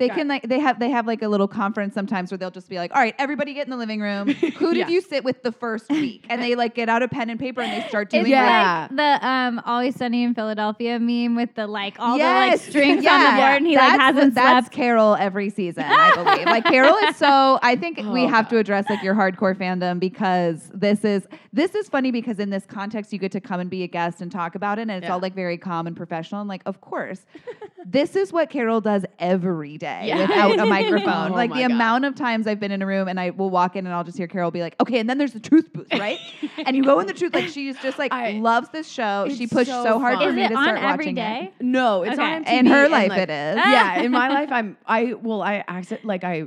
[0.00, 2.50] They Got can like they have they have like a little conference sometimes where they'll
[2.50, 4.28] just be like, all right, everybody get in the living room.
[4.58, 4.88] Who did Yeah.
[4.88, 6.26] you sit with the first week?
[6.28, 8.40] And they like get out a pen and paper and they start doing It's like,
[8.40, 8.88] Yeah.
[8.90, 13.06] like the um Always Sunny in Philadelphia meme with the like all the like strings
[13.06, 14.74] on the board and he like hasn't That's slept.
[14.74, 16.46] Carol every season, I believe.
[16.46, 17.58] like Carol is so.
[17.62, 21.74] I think we Oh, have to address like your hardcore fandom because this is this
[21.74, 24.32] is funny because in this context you get to come and be a guest and
[24.32, 25.12] talk about it and it's Yeah.
[25.12, 27.26] all like very calm and professional and like of course
[27.84, 30.20] this is what Carol does every day Yeah.
[30.20, 31.32] without a microphone.
[31.32, 31.70] Oh like the God.
[31.72, 34.04] amount of times I've been in a room and I will walk in and I'll
[34.04, 36.18] just hear Carol be like, "Okay," and then there's the truth booth, right?
[36.66, 39.26] and you go in the truth like she's just like I- loves this show.
[39.34, 40.24] She pushed so so, hard fun.
[40.24, 41.52] for Is me it to on start every watching day?
[41.58, 41.64] it.
[41.64, 42.34] No, it's Okay.
[42.36, 43.56] on In her life, like- it is.
[43.56, 46.44] yeah, in my life, I'm I well, I accident like I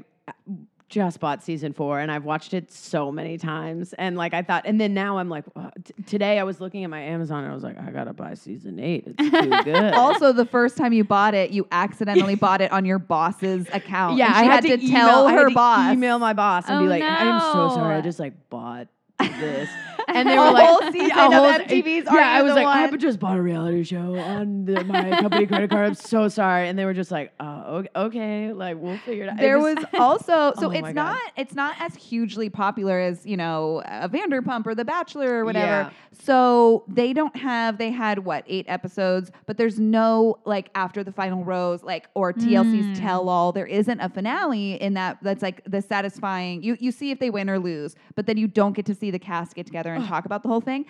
[0.94, 4.64] just bought season four and I've watched it so many times and like I thought
[4.66, 5.46] and then now I'm like
[5.84, 8.36] t- today I was looking at my Amazon and I was like I gotta buy
[8.36, 12.62] season eight it's too good also, the first time you bought it, you accidentally bought
[12.62, 14.18] it on your boss's account.
[14.18, 15.94] yeah and she I had, to, email, tell had her to boss.
[15.94, 18.88] email my boss and Oh, be like I am so sorry I just like bought
[19.20, 19.70] this
[20.08, 22.66] and they were like whole season a of whole- MTV's Are yeah I was like
[22.68, 26.68] I just bought a reality show on the, my company credit card I'm so sorry
[26.70, 29.78] and they were just like oh okay, like we'll figure it out It There was
[30.00, 34.66] also so Oh it's not it's not as hugely popular as you know a Vanderpump
[34.68, 35.66] or The Bachelor or whatever.
[35.66, 35.90] Yeah.
[36.22, 41.12] So they don't have they had what eight episodes, but there's no like after the
[41.12, 43.00] final rose like or TLC's Mm.
[43.00, 43.52] tell all.
[43.52, 46.62] There isn't a finale in that that's like the satisfying.
[46.64, 49.12] You you see if they win or lose, but then you don't get to see
[49.12, 50.86] the cast get together and talk about the whole thing.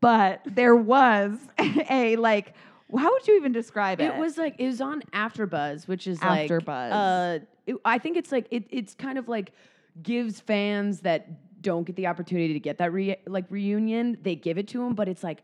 [0.00, 1.38] But there was
[1.90, 2.54] a like.
[2.96, 4.04] How would you even describe it?
[4.14, 6.92] It was like it was on AfterBuzz, which is like AfterBuzz.
[6.92, 9.52] Uh, it- I think it's like it, it's kind of like
[10.02, 14.56] gives fans that don't get the opportunity to get that re- like reunion, they give
[14.56, 15.42] it to them, but it's like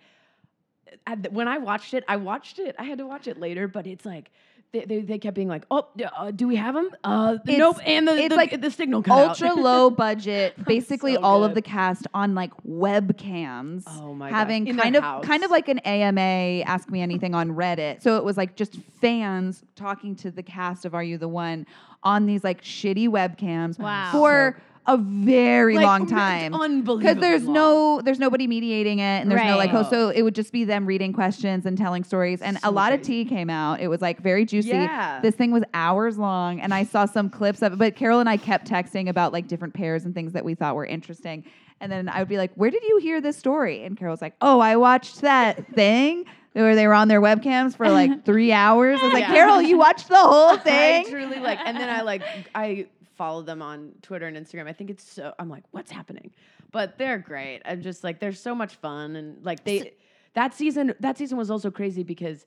[1.31, 2.77] when I watched it, I watched it.
[2.79, 4.31] I had to watch it later, but it's like.
[4.73, 6.89] They, they, they kept being like, oh, uh, do we have them?
[7.05, 7.77] Uh, nope.
[7.85, 9.29] And the, it's the, like the signal cut out.
[9.43, 14.37] ultra low budget basically So all of the cast on like webcams Oh my God.
[14.37, 15.25] having In kind of house.
[15.27, 18.79] kind of like an AMA ask me anything on Reddit so it was like just
[19.01, 21.67] fans talking to the cast of Are You the One
[22.03, 24.11] on these like shitty webcams Wow.
[24.13, 24.57] for
[24.87, 26.53] a very Like, long time.
[26.55, 27.55] Unbelievably because there's long.
[27.55, 29.79] no there's nobody mediating it and there's no like oh, Right.
[29.83, 32.43] host so it would just be them reading questions and telling stories.
[32.43, 33.81] And a So lot of tea came out.
[33.81, 34.71] It was like very juicy.
[34.71, 35.21] Yeah.
[35.23, 37.79] this thing was hours long and i saw some clips of it.
[37.79, 40.75] But carol and i kept texting about like different pairs and things that we thought
[40.75, 41.45] were interesting.
[41.81, 43.85] And then i would be like where did you hear this story?
[43.85, 46.25] And carol's like oh i watched that thing
[46.55, 48.99] where they were on their webcams for like three hours.
[49.01, 49.33] I was like Yeah.
[49.33, 51.07] carol you watched the whole I thing?
[51.09, 52.23] truly like, and then I like,
[52.55, 52.87] I
[53.23, 54.67] follow them on Twitter and Instagram.
[54.67, 55.33] I think it's so.
[55.39, 56.33] I'm like, what's happening?
[56.73, 57.61] But they're great.
[57.65, 59.93] I'm just like, they're so much fun, and like they,
[60.35, 62.45] that season, that season was also crazy because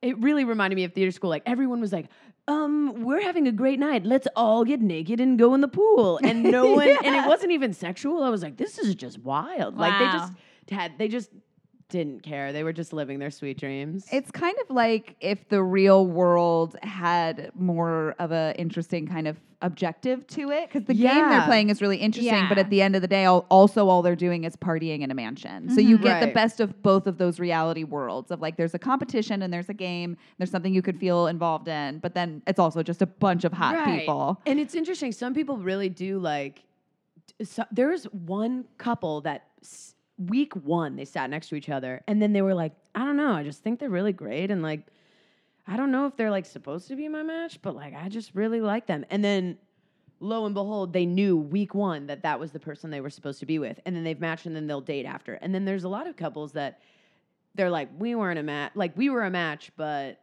[0.00, 1.28] it really reminded me of theater school.
[1.28, 2.06] Like everyone was like,
[2.48, 4.06] um, we're having a great night.
[4.06, 7.52] Let's all get naked and go in the pool, and no one, and it wasn't
[7.52, 8.22] even sexual.
[8.22, 9.76] I was like, this is just wild.
[9.76, 10.32] Like they just
[10.70, 11.28] had, they just
[11.88, 12.52] didn't care.
[12.52, 14.06] They were just living their sweet dreams.
[14.10, 19.36] It's kind of like if the real world had more of a interesting kind of
[19.62, 22.94] objective to it because the game they're playing is really interesting but at the end
[22.94, 25.96] of the day al- also all they're doing is partying in a mansion so you
[25.96, 26.02] Mhm.
[26.02, 29.50] get the best of both of those reality worlds of like there's a competition and
[29.50, 33.00] there's a game there's something you could feel involved in but then it's also just
[33.00, 34.00] a bunch of hot Right.
[34.00, 35.10] people And it's interesting.
[35.10, 36.62] Some people really do like.
[37.42, 42.02] So, there was one couple that s- week one they sat next to each other,
[42.06, 43.32] and then they were like, "I don't know.
[43.32, 44.86] I just think they're really great, and like,
[45.66, 48.34] I don't know if they're like supposed to be my match, but like, I just
[48.34, 49.58] really like them." And then,
[50.20, 53.40] lo and behold, they knew week one that that was the person they were supposed
[53.40, 55.34] to be with, and then they've matched, and then they'll date after.
[55.34, 56.80] And then there's a lot of couples that
[57.54, 58.72] they're like, "We weren't a match.
[58.74, 60.20] Like, we were a match, but."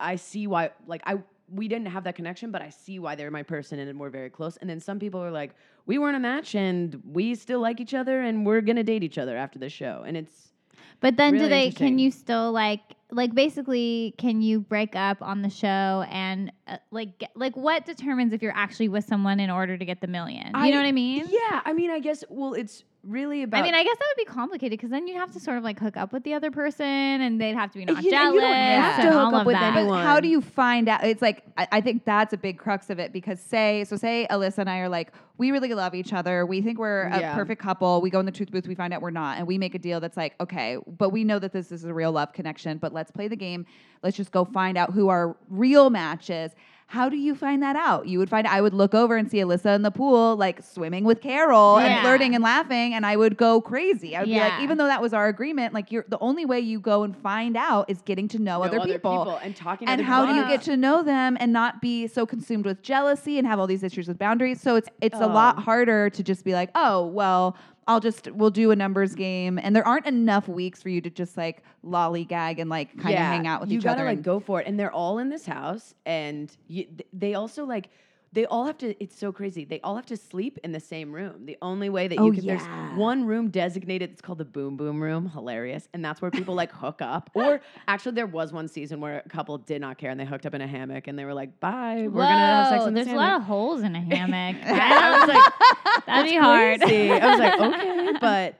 [0.00, 1.18] I see why like I
[1.52, 4.30] we didn't have that connection, but I see why they're my person and we're very
[4.30, 4.56] close.
[4.58, 5.54] And then some people are like,
[5.88, 9.18] we weren't a match and we still like each other and we're gonna date each
[9.18, 10.04] other after the show.
[10.06, 10.52] And it's
[11.00, 12.80] But then do they can you still like
[13.10, 17.86] like basically can you break up on the show and uh, like get, like what
[17.86, 20.48] determines if you're actually with someone in order to get the million?
[20.48, 21.26] You I- know what I mean?
[21.28, 24.24] yeah, I mean I guess well it's really about I mean, I guess that would
[24.26, 26.50] be complicated because then you'd have to sort of like hook up with the other
[26.50, 28.54] person, and they'd have to be not You- you don't jealous.
[28.54, 29.74] have to hook up with that.
[29.74, 30.02] But anyone.
[30.04, 31.02] how do you find out?
[31.04, 34.26] It's like I, I think that's a big crux of it because say so say
[34.30, 36.44] Alyssa and I are like we really love each other.
[36.46, 37.34] We think we're a Yeah.
[37.34, 38.00] perfect couple.
[38.00, 38.66] We go in the truth booth.
[38.66, 41.24] We find out we're not, and we make a deal that's like okay, but we
[41.24, 42.78] know that this is a real love connection.
[42.78, 43.64] But let's play the game.
[44.02, 46.52] Let's just go find out who our real match is.
[46.90, 48.08] How do you find that out?
[48.08, 51.04] You would find I would look over and see Alyssa in the pool, like swimming
[51.04, 54.16] with Carol and flirting and laughing, and I would go crazy.
[54.16, 56.60] I would be like, even though that was our agreement, like you're the only way
[56.60, 59.38] you go and find out is getting to know, Know other, people.
[59.42, 62.06] and talking to And other how do you get to know them and not be
[62.06, 64.58] so consumed with jealousy and have all these issues with boundaries?
[64.60, 65.60] So it's it's a lot Oh.
[65.60, 67.54] harder to just be like, oh well,
[67.88, 71.08] I'll just we'll do a numbers game, and there aren't enough weeks for you to
[71.10, 74.04] just like lollygag and like kind of hang out with you each gotta other.
[74.08, 77.32] like and- go for it, and they're all in this house, and you, th- they
[77.34, 77.88] also like
[78.32, 78.94] they all have to.
[79.02, 79.64] It's so crazy.
[79.64, 81.46] They all have to sleep in the same room.
[81.46, 82.56] The only way that you Oh, can yeah.
[82.58, 84.10] there's one room designated.
[84.10, 85.30] It's called the Boom Boom Room.
[85.30, 87.30] Hilarious, and that's where people like hook up.
[87.34, 90.44] Or actually, there was one season where a couple did not care and they hooked
[90.44, 92.94] up in a hammock, and they were like, "Bye, we're gonna have sex Whoa, in
[92.94, 94.62] There's a lot of holes in a hammock.
[94.64, 96.82] I was like, That'd be hard.
[96.82, 98.54] I was like, okay, but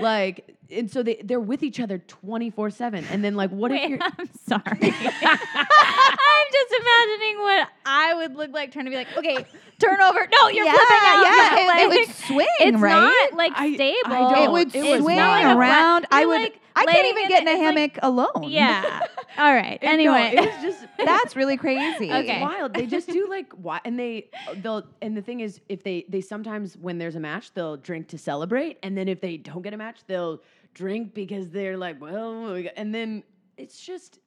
[0.00, 3.70] like, and so they they're with each other twenty four seven, and then like, what
[3.72, 4.62] if you're I'm sorry.
[4.82, 9.44] I'm just imagining what I would look like trying to be like, okay,
[9.78, 10.26] turn over.
[10.32, 11.22] No, you're yeah, flipping out.
[11.22, 12.92] yeah, No, it, it would swing, It's right?
[13.30, 14.30] not like I- I stable.
[14.30, 14.38] don't.
[14.38, 16.06] it would It swing not like around.
[16.10, 16.40] I would.
[16.40, 18.44] like, I can't even in get in a it's like- hammock alone.
[18.50, 19.00] Yeah.
[19.38, 19.78] All right.
[19.80, 20.34] It- no, Anyway.
[20.36, 22.10] it was just that's really crazy.
[22.12, 22.32] Okay.
[22.34, 22.74] It's wild.
[22.74, 26.20] They just do like why, and they they'll and the thing is, if they they
[26.20, 29.74] sometimes when there's a match, they'll drink to celebrate, and then if they don't get
[29.74, 30.40] a match, they'll
[30.74, 33.22] drink because they're like, well, and then
[33.56, 34.18] it's just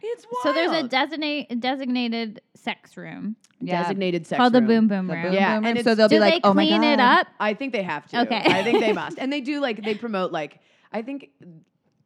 [0.00, 0.42] it's wild.
[0.42, 3.82] so there's a designate, designated sex room Yeah.
[3.82, 4.42] designated sex room.
[4.42, 5.22] called the boom boom The room.
[5.22, 5.84] boom Yeah, boom and room.
[5.84, 6.78] So they'll Do be like, they "Oh my God.
[6.78, 7.28] clean it up?
[7.38, 8.22] I think they have to.
[8.22, 8.42] Okay.
[8.46, 9.18] I think they must.
[9.18, 10.58] And they do like they promote like
[10.92, 11.30] I think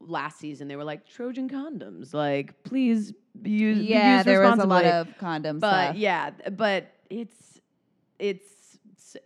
[0.01, 2.13] last season they were like Trojan condoms.
[2.13, 5.97] Like please use Yeah, used there was a lot of condom But stuff.
[5.97, 7.61] yeah, but it's
[8.19, 8.77] it's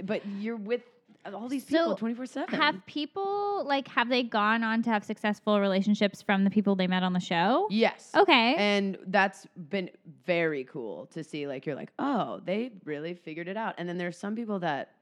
[0.04, 0.82] but you're with
[1.24, 2.48] Uh, all these people So, 24/7.
[2.50, 6.86] Have people like have they gone on to have successful relationships from the people they
[6.86, 7.66] met on the show?
[7.70, 8.10] Yes.
[8.14, 8.54] Okay.
[8.56, 9.90] And that's been
[10.24, 11.46] very cool to see.
[11.46, 13.74] Like, you're like, oh, they really figured it out.
[13.78, 14.92] And then there's some people that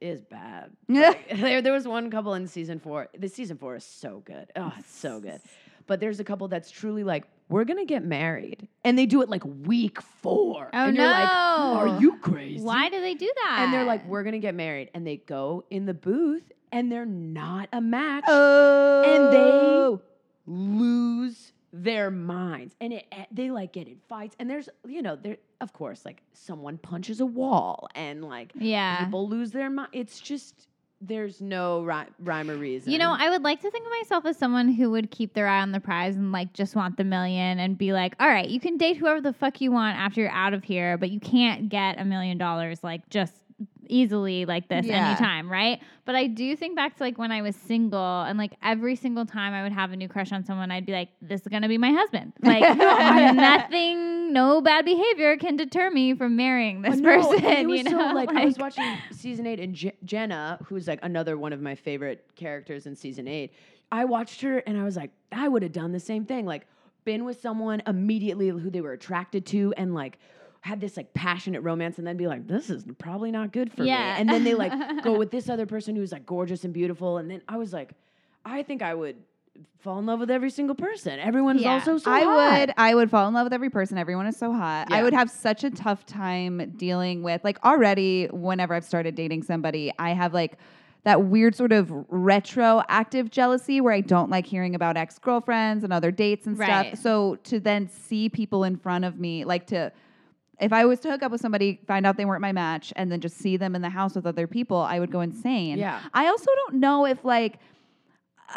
[0.00, 0.70] is bad.
[0.88, 1.10] Yeah.
[1.30, 3.08] Like, there, there was one couple in season four.
[3.16, 4.50] The season four is so good.
[4.56, 5.40] Oh, it's so good.
[5.86, 9.28] But there's a couple that's truly like, we're gonna get married, and they do it
[9.28, 10.70] like week four.
[10.72, 11.74] Oh, and you're like, no.
[11.76, 12.62] are you crazy?
[12.62, 13.60] Why do they do that?
[13.60, 17.06] And they're like, we're gonna get married, and they go in the booth, and they're
[17.06, 19.02] not a match Oh.
[19.04, 20.02] And they
[20.46, 25.16] lose their minds and it, eh, they like get in fights and there's you know
[25.16, 29.02] there of course like someone punches a wall and like yeah.
[29.04, 30.68] people lose their mind it's just
[31.02, 32.92] there's no ri- rhyme or reason.
[32.92, 35.48] You know, I would like to think of myself as someone who would keep their
[35.48, 38.48] eye on the prize and like just want the million and be like, all right,
[38.48, 41.18] you can date whoever the fuck you want after you're out of here, but you
[41.18, 43.34] can't get a million dollars like just
[43.88, 45.08] easily like this Yeah.
[45.08, 45.80] anytime, right?
[46.04, 49.24] But I do think back to like when I was single and like every single
[49.26, 51.68] time I would have a new crush on someone, I'd be like, this is gonna
[51.68, 52.32] be my husband.
[52.42, 52.62] Like
[53.36, 57.44] nothing, no bad behavior can deter me from marrying this Oh, person.
[57.44, 60.58] and it was you know, so like, I was watching season eight and Je- Jenna,
[60.66, 63.52] who's like another one of my favorite characters in season eight.
[63.90, 66.46] I watched her and I was like, I would have done the same thing.
[66.46, 66.66] Like,
[67.04, 70.18] been with someone immediately who they were attracted to and like
[70.62, 73.84] had this like passionate romance and then be like, this is probably not good for
[73.84, 74.14] Yeah.
[74.14, 74.20] me.
[74.20, 77.18] And then they like go with this other person who's like gorgeous and beautiful.
[77.18, 77.92] And then I was like,
[78.44, 79.16] I think I would
[79.80, 81.18] fall in love with every single person.
[81.18, 81.72] Everyone's Yeah.
[81.72, 82.60] also so I hot.
[82.60, 83.98] would I would fall in love with every person.
[83.98, 84.86] Everyone is so hot.
[84.90, 89.42] I would have such a tough time dealing with like already whenever I've started dating
[89.42, 90.58] somebody, I have like
[91.04, 96.10] that weird sort of retroactive jealousy where I don't like hearing about ex-girlfriends and other
[96.12, 96.86] dates and Right.
[96.90, 97.00] stuff.
[97.02, 99.90] So to then see people in front of me like to
[100.60, 103.10] if I was to hook up with somebody, find out they weren't my match, and
[103.10, 105.78] then just see them in the house with other people, I would go insane.
[105.78, 106.00] Yeah.
[106.14, 107.58] I also don't know if like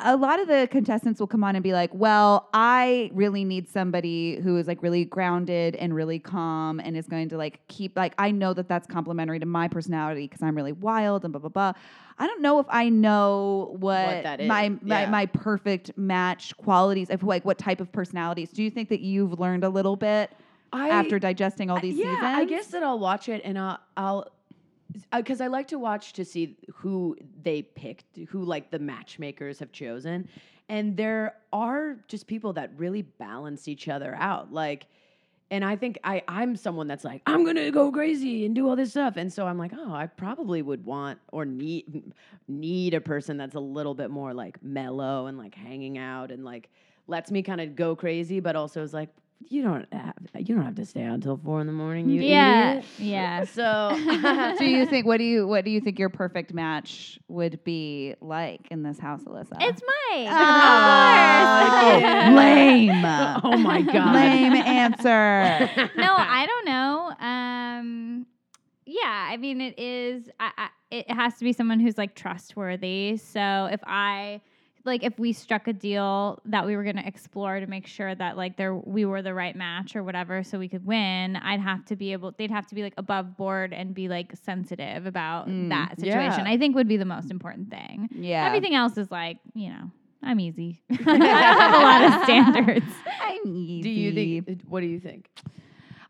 [0.03, 3.69] a lot of the contestants will come on and be like, "Well, I really need
[3.69, 7.95] somebody who is like really grounded and really calm and is going to like keep
[7.95, 11.39] like I know that that's complementary to my personality because I'm really wild and blah
[11.39, 11.73] blah blah."
[12.17, 15.09] I don't know if I know what, that my my, yeah.
[15.09, 18.51] my perfect match qualities of like what type of personalities.
[18.51, 20.31] Do you think that you've learned a little bit
[20.73, 22.23] I, after digesting all these yeah, seasons?
[22.23, 24.31] I guess that I'll watch it and I'll, I'll
[25.11, 29.59] uh, because I like to watch to see who they picked, who like the matchmakers
[29.59, 30.27] have chosen,
[30.69, 34.53] and there are just people that really balance each other out.
[34.53, 34.87] Like,
[35.51, 38.75] and I think I I'm someone that's like I'm gonna go crazy and do all
[38.75, 42.13] this stuff, and so I'm like, oh, I probably would want or need
[42.47, 46.45] need a person that's a little bit more like mellow and like hanging out and
[46.45, 46.69] like
[47.07, 49.09] lets me kind of go crazy, but also is like
[49.49, 52.09] you don't have you don't have to stay out until four in the morning.
[52.09, 53.45] You yeah, idiot." yeah.
[53.55, 53.91] So,
[54.59, 58.15] Do you think what do you what do you think your perfect match would be
[58.21, 59.57] like in this house, Alyssa?
[59.59, 60.27] It's Mike.
[60.29, 62.37] Ah, of course.
[62.37, 63.05] lame.
[63.43, 64.15] Oh my god.
[64.15, 65.69] Lame answer.
[65.97, 67.13] no, I don't know.
[67.19, 68.25] Um,
[68.85, 70.29] yeah, I mean, it is.
[70.39, 73.17] I, I, it has to be someone who's like trustworthy.
[73.17, 74.41] So if I
[74.85, 78.13] like, if we struck a deal that we were going to explore to make sure
[78.15, 81.59] that like there we were the right match or whatever, so we could win, I'd
[81.59, 82.33] have to be able.
[82.37, 86.45] They'd have to be like above board and be like sensitive about Mm, that situation.
[86.45, 86.51] yeah.
[86.51, 88.09] I think would be the most important thing.
[88.11, 88.45] Yeah.
[88.45, 89.91] Everything else is like you know.
[90.23, 90.81] I'm easy.
[90.91, 92.85] I don't have a lot of standards.
[93.21, 93.81] I'm easy.
[93.83, 94.61] do you think?
[94.67, 95.29] What do you think?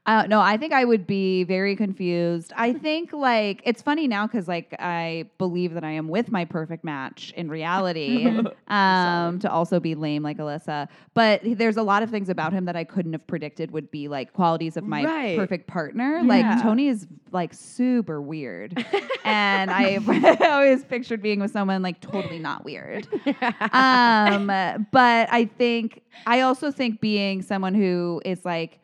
[0.07, 2.53] Uh, no, I think I would be very confused.
[2.55, 6.45] I think like it's funny now because like I believe that I am with my
[6.45, 8.27] perfect match in reality.
[8.67, 12.65] um, to also be lame like Alyssa, but there's a lot of things about him
[12.65, 15.37] that I couldn't have predicted would be like qualities of my Right.
[15.37, 16.17] perfect partner.
[16.17, 16.23] Yeah.
[16.23, 18.85] Like Tony is like super weird,
[19.23, 19.97] and I
[20.51, 23.07] always pictured being with someone like totally not weird
[23.71, 24.47] um,
[24.91, 28.79] but I think I also think being someone who is like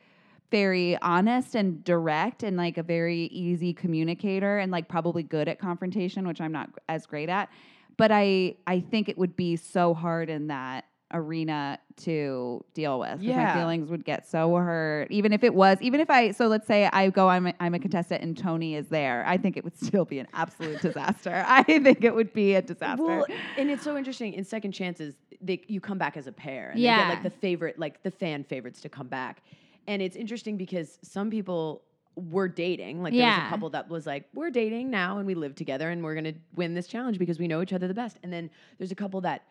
[0.51, 5.57] very honest and direct and like a very easy communicator and like probably good at
[5.59, 7.49] confrontation, which I'm not as great at.
[7.97, 13.09] But I I think it would be so hard in that arena to deal with.
[13.19, 15.07] 'cause My feelings would get so hurt.
[15.11, 17.73] Even if it was, even if I so let's say I go, I'm a, I'm
[17.73, 21.43] a contestant and Tony is there, I think it would still be an absolute disaster.
[21.47, 23.03] I think it would be a disaster.
[23.03, 23.25] Well,
[23.57, 24.33] and it's so interesting.
[24.33, 26.97] In second chances, they you come back as a pair, and they Yeah.
[27.09, 29.41] get like the favorite, like the fan favorites to come back.
[29.87, 31.83] And it's interesting because some people
[32.15, 33.01] were dating.
[33.01, 35.89] Like there was a couple that was like, we're dating now, and we live together,
[35.89, 38.17] and we're gonna win this challenge because we know each other the best.
[38.23, 39.43] And then there's a couple that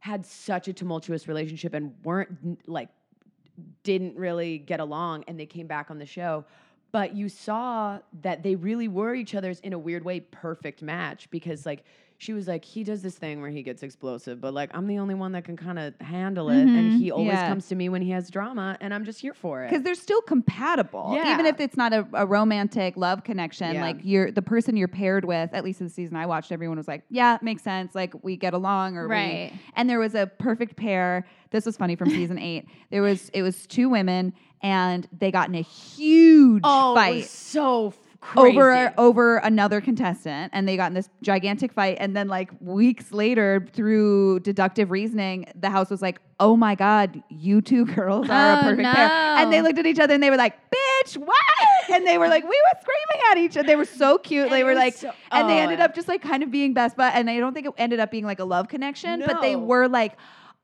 [0.00, 2.88] had such a tumultuous relationship and weren't like
[3.82, 6.44] didn't really get along and they came back on the show
[6.92, 11.28] but you saw that they really were each other's in a weird way perfect match
[11.30, 11.84] because like
[12.20, 14.98] she was like he does this thing where he gets explosive but like i'm the
[14.98, 16.98] only one that can kind of handle it and Mhm.
[16.98, 17.48] he always Yeah.
[17.48, 19.94] comes to me when he has drama and i'm just here for it because they're
[19.94, 23.80] still compatible even if it's not a, a romantic love connection Yeah.
[23.80, 26.76] like you're the person you're paired with at least in the season i watched everyone
[26.76, 29.52] was like yeah makes sense like we get along or we-" Right.
[29.74, 33.40] and there was a perfect pair this was funny from season eight there was it
[33.42, 38.56] was two women and they got in a huge oh it fight was so crazy.
[38.58, 43.12] over over another contestant and they got in this gigantic fight and then like weeks
[43.12, 48.52] later through deductive reasoning the house was like oh my god you two girls are
[48.54, 49.08] a Oh, perfect pair.
[49.08, 51.36] And they looked at each other and they were like bitch what?
[51.90, 54.44] And they were like we were screaming at each other they were so cute.
[54.44, 55.62] And they were like so- and they oh.
[55.62, 58.00] ended up just like kind of being best bud and i don't think it ended
[58.00, 60.16] up being like a love connection but they were like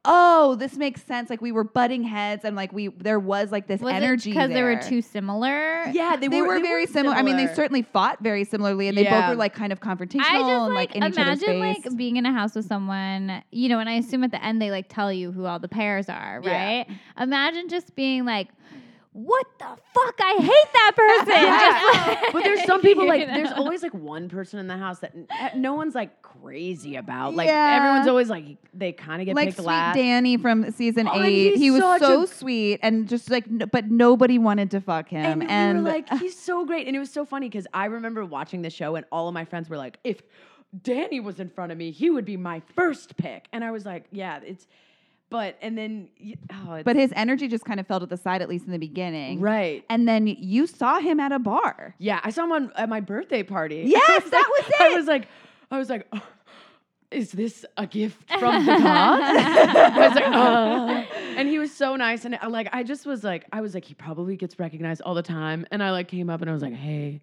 [0.06, 3.66] oh this makes sense like we were butting heads and like we there was like
[3.66, 5.84] this Was energy because they were too similar?
[5.92, 7.14] yeah they, They, were, very similar.
[7.14, 10.20] I mean, they certainly fought very similarly, and they both were like kind of confrontational
[10.20, 11.84] I just and like, like in each other's imagine face.
[11.86, 14.60] like being in a house with someone, you know, and I assume at the end
[14.62, 16.52] they like tell you who all the pairs are, Yeah.
[16.78, 16.86] right?
[17.20, 18.48] Imagine just being like,
[19.16, 19.64] "What the
[19.94, 20.14] fuck?
[20.20, 24.58] I hate that person." Just, but there's some people like there's always like one person
[24.58, 27.34] in the house that n- uh, no one's like crazy about.
[27.34, 27.76] Like Yeah.
[27.78, 29.96] everyone's always like they kind of get like picked sweet last.
[29.96, 33.30] Danny from season Oh, and eight, he's he was such so a- sweet and just
[33.30, 35.40] like, n- but nobody wanted to fuck him.
[35.42, 36.86] and, And, we were like, he's so great.
[36.86, 39.44] And it was so funny because I remember watching the show and all of my
[39.46, 40.20] friends were like, if
[40.82, 43.46] Danny was in front of me, he would be my first pick.
[43.52, 44.66] And I was like, yeah, it's,
[45.30, 46.08] but, and then,
[46.52, 48.78] oh, but his energy just kind of fell to the side, at least in the
[48.78, 49.40] beginning.
[49.40, 49.84] right.
[49.90, 51.94] And then you saw him at a bar.
[51.98, 53.82] Yeah, I saw him on, at my birthday party.
[53.86, 54.80] Yes, that was it.
[54.80, 55.28] I was like,
[55.70, 56.22] I was like, "Oh,
[57.10, 58.82] is this a gift from the gods?
[59.38, 61.04] I was like, "Uh."
[61.36, 63.84] and he was so nice, and uh, like, I just was like, I was like,
[63.84, 66.62] he probably gets recognized all the time, and I like came up and I was
[66.62, 67.20] like, hey,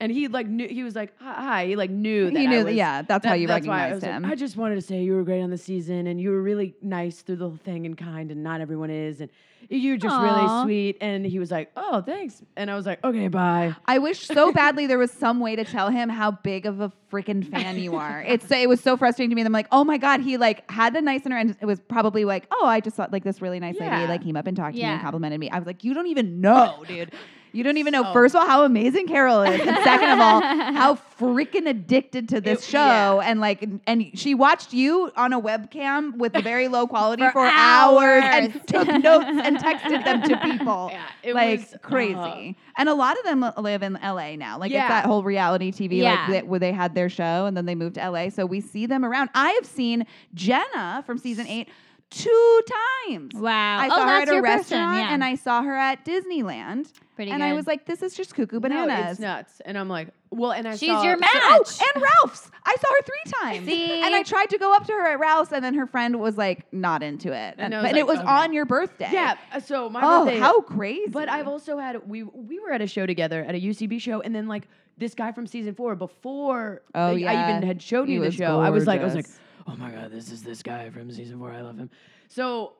[0.00, 2.58] and he like knew, he was like, hi, he like knew that He I knew
[2.58, 4.24] that- was- yeah, that's how that- you why I recognized like, him.
[4.24, 6.74] I just wanted to say you were great on the season, and you were really
[6.82, 9.30] nice through the whole thing and kind, and not everyone is, and
[9.70, 10.22] you're just Aw.
[10.22, 10.96] really sweet.
[11.00, 13.76] And he was like, oh, thanks, and I was like, okay, bye.
[13.86, 16.90] I wish so badly there was some way to tell him how big of a
[17.12, 18.22] freaking fan you are.
[18.26, 19.42] It's it was so frustrating to me.
[19.42, 22.24] I'm like, oh my god, he like had a nice inter and it was probably
[22.24, 23.94] like, oh, I just thought like this really nice Yeah.
[23.98, 25.48] lady like came up and talked to me and complimented me.
[25.50, 27.12] I was like, you don't even know, dude.
[27.52, 28.02] You don't even know.
[28.04, 30.40] So- First of all, how amazing Carol is, and second of all,
[30.74, 32.78] how freaking addicted to this It- show.
[33.20, 33.28] yeah.
[33.30, 37.46] And like, and she watched you on a webcam with very low quality For for,
[37.46, 38.22] hours.
[38.26, 42.56] and took notes and texted them to people Yeah, it like was, uh, crazy.
[42.76, 44.58] and a lot of them live in LA now.
[44.58, 44.82] Like Yeah.
[44.84, 46.12] it's that whole reality TV Yeah.
[46.22, 48.30] like that, where they had their show and then they moved to LA.
[48.30, 49.30] So we see them around.
[49.34, 51.68] I have seen Jenna from season eight
[52.12, 52.60] two
[53.08, 53.34] times.
[53.34, 53.78] Wow.
[53.78, 55.06] I oh, saw her that's at a restaurant person.
[55.08, 55.14] Yeah.
[55.14, 56.92] and I saw her at Disneyland.
[57.16, 57.46] Pretty and good.
[57.46, 59.12] I was like, this is just cuckoo No, bananas.
[59.12, 59.60] it's nuts.
[59.64, 61.80] And I'm like, well, and I She's saw your Oh, match.
[61.94, 62.50] and Ralph's.
[62.64, 63.66] I saw her three times.
[63.66, 64.00] See?
[64.02, 66.38] And I tried to go up to her at Ralph's, and then her friend was
[66.38, 67.56] like, not into it.
[67.58, 68.28] And I And, was but it was okay.
[68.28, 69.08] on your birthday.
[69.12, 69.36] Yeah.
[69.52, 70.38] uh, So my Oh, birthday.
[70.40, 71.10] how crazy.
[71.10, 74.20] But I've also had we we were at a show together at a UCB show,
[74.22, 78.08] and then like this guy from season four before Oh, like, I even had showed
[78.08, 78.60] He you the was show.
[78.60, 79.38] I was like, I was like, gorgeous.
[79.66, 81.52] Oh my god, this is this guy from season four.
[81.52, 81.90] I love him.
[82.28, 82.74] So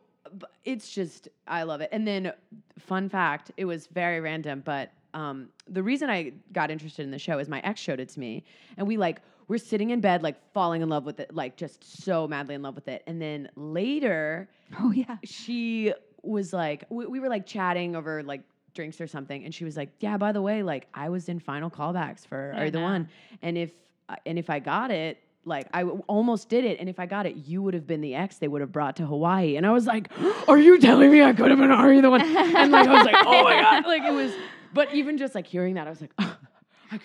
[0.65, 1.89] it's just I love it.
[1.93, 2.33] And then
[2.79, 7.19] fun fact, it was very random, but um, the reason I got interested in the
[7.19, 8.45] show is my ex showed it to me,
[8.77, 12.03] and we like we're sitting in bed like falling in love with it, like just
[12.03, 13.03] so madly in love with it.
[13.07, 14.49] And then later
[14.81, 15.19] oh, yeah.
[15.25, 18.43] she was like, we, we were like chatting over like
[18.75, 21.39] drinks or something, and she was like, "Yeah, by the way, like I was in
[21.39, 22.81] final callbacks for I Are You the.
[22.81, 23.09] One,
[23.43, 23.73] and if
[24.09, 27.07] uh, and if I got it." Like I w- almost did it, and if I
[27.07, 29.57] got it, you would have been the ex they would have brought to Hawaii.
[29.57, 30.09] And I was like,
[30.49, 33.05] "Are you telling me I could have been You the One?" And like I was
[33.05, 34.33] like, "Oh my god!" Like it was,
[34.73, 36.37] but even just like hearing that, I was like, have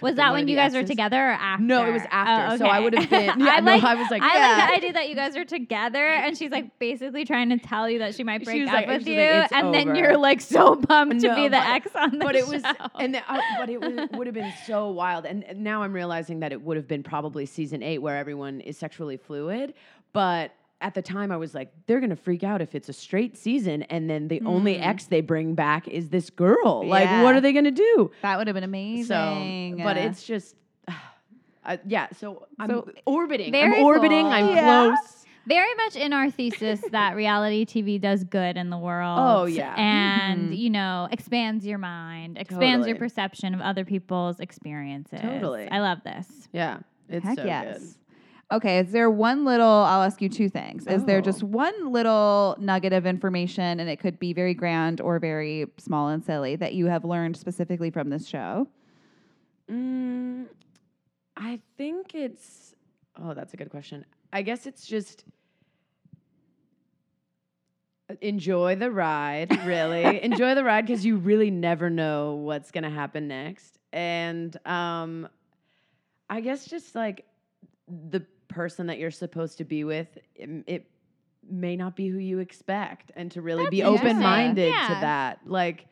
[0.01, 1.63] was that when you guys were together or after?
[1.63, 2.53] No, it was after.
[2.53, 4.57] Oh, So I would have been- yeah, I no, like, I was like, I yeah.
[4.57, 7.89] like the idea that you guys are together, and she's like basically trying to tell
[7.89, 10.41] you that she might break up like- with you, like, "It's and then you're like
[10.41, 12.63] so pumped to be the but- ex on the but it was
[12.99, 13.79] and the, uh, but it
[14.13, 17.03] would have been so wild and and now i'm realizing that it would have been
[17.03, 19.73] probably season eight where everyone is sexually fluid
[20.13, 20.51] but
[20.81, 23.83] at the time i was like they're gonna freak out if it's a straight season
[23.83, 24.83] and then the only Hmm.
[24.83, 28.47] ex they bring back is this girl like what are they gonna do That would
[28.47, 29.77] have been amazing.
[29.77, 30.55] so but Uh, it's just
[31.65, 34.31] uh, yeah so i'm So- orbiting i'm orbiting cool.
[34.31, 34.63] i'm Yeah.
[34.95, 39.17] close very much in our thesis that reality TV does good in the world.
[39.17, 39.73] Oh, yeah.
[39.77, 40.57] and Mhm.
[40.57, 45.21] you know expands your mind, expands your perception of other people's experiences.
[45.21, 45.71] Totally.
[45.71, 46.49] I love this.
[46.51, 47.79] yeah it's Heck so yes.
[47.79, 47.95] good
[48.49, 50.87] Okay, is there one little, I'll ask you two things.
[50.87, 51.21] Is there Oh.
[51.21, 56.07] just one little nugget of information, and it could be very grand or very small
[56.07, 58.69] and silly, that you have learned specifically from this show?
[59.69, 60.45] Mm,
[61.35, 62.73] I think it's.
[63.21, 64.05] Oh, that's a good question.
[64.31, 65.25] I guess it's just
[68.09, 69.65] uh, enjoy the ride.
[69.65, 73.77] Really enjoy the ride because you really never know what's gonna happen next.
[73.91, 75.27] And um,
[76.29, 77.25] I guess just like
[77.89, 78.25] the
[78.57, 80.89] person that you're supposed to be with, it, it
[81.49, 84.09] may not be who you expect, and to really be That's interesting.
[84.17, 84.87] open minded Yeah.
[84.87, 85.39] to that.
[85.45, 85.85] Like,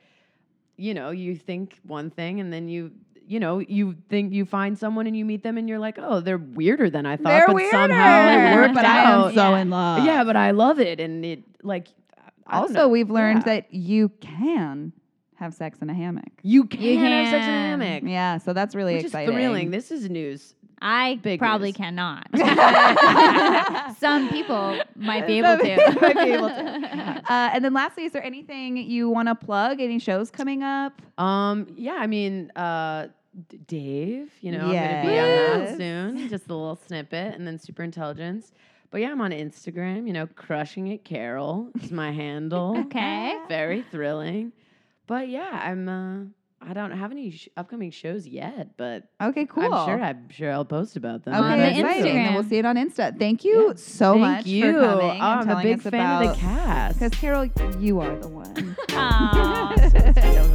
[0.77, 2.91] you know, you think one thing and then you
[3.27, 6.19] you know, you think you find someone and you meet them and you're like, oh,
[6.19, 9.25] they're weirder than I thought, They're but weirder, somehow it worked but out.
[9.25, 9.57] I am so Yeah.
[9.61, 10.05] in love.
[10.05, 11.87] yeah, but I love it, and it like
[12.45, 13.53] Also, we've learned Yeah.
[13.55, 14.93] that you can
[15.37, 16.31] have sex in a hammock.
[16.43, 19.29] you can, You have sex in a hammock, Yeah, so that's really which exciting.
[19.33, 19.71] is thrilling.
[19.71, 20.53] This is news.
[20.81, 21.77] I Big probably news.
[21.77, 22.27] cannot.
[23.99, 25.99] Some people might be able Some to.
[26.01, 27.21] might be able to.
[27.27, 29.81] Uh, and then lastly, is there anything you want to plug?
[29.81, 31.01] Any shows coming up?
[31.17, 33.07] Um, yeah, I mean, uh,
[33.49, 36.29] D- Dave, you know, I'm gonna be on that soon.
[36.29, 38.51] Just a little snippet, and then Super Intelligence.
[38.91, 40.05] But yeah, I'm on Instagram.
[40.05, 42.77] You know, crushing it, Carol is my handle.
[42.85, 43.35] okay.
[43.49, 44.51] Very thrilling.
[45.07, 45.89] But yeah, I'm.
[45.89, 46.23] Uh,
[46.67, 49.71] I don't have any sh- upcoming shows yet, but Okay, cool.
[49.73, 51.33] I'm sure I'm sure I'll post about them.
[51.35, 52.15] Okay, On the exciting.
[52.15, 53.17] Then we'll see it on Insta.
[53.17, 53.73] Thank you Yeah.
[53.75, 54.73] so Thank much you.
[54.73, 56.25] for coming Oh, and I'm a big us fan about.
[56.25, 56.99] of the cast.
[56.99, 57.45] Because Carol,
[57.79, 58.75] you are the one.
[58.91, 60.51] Aw.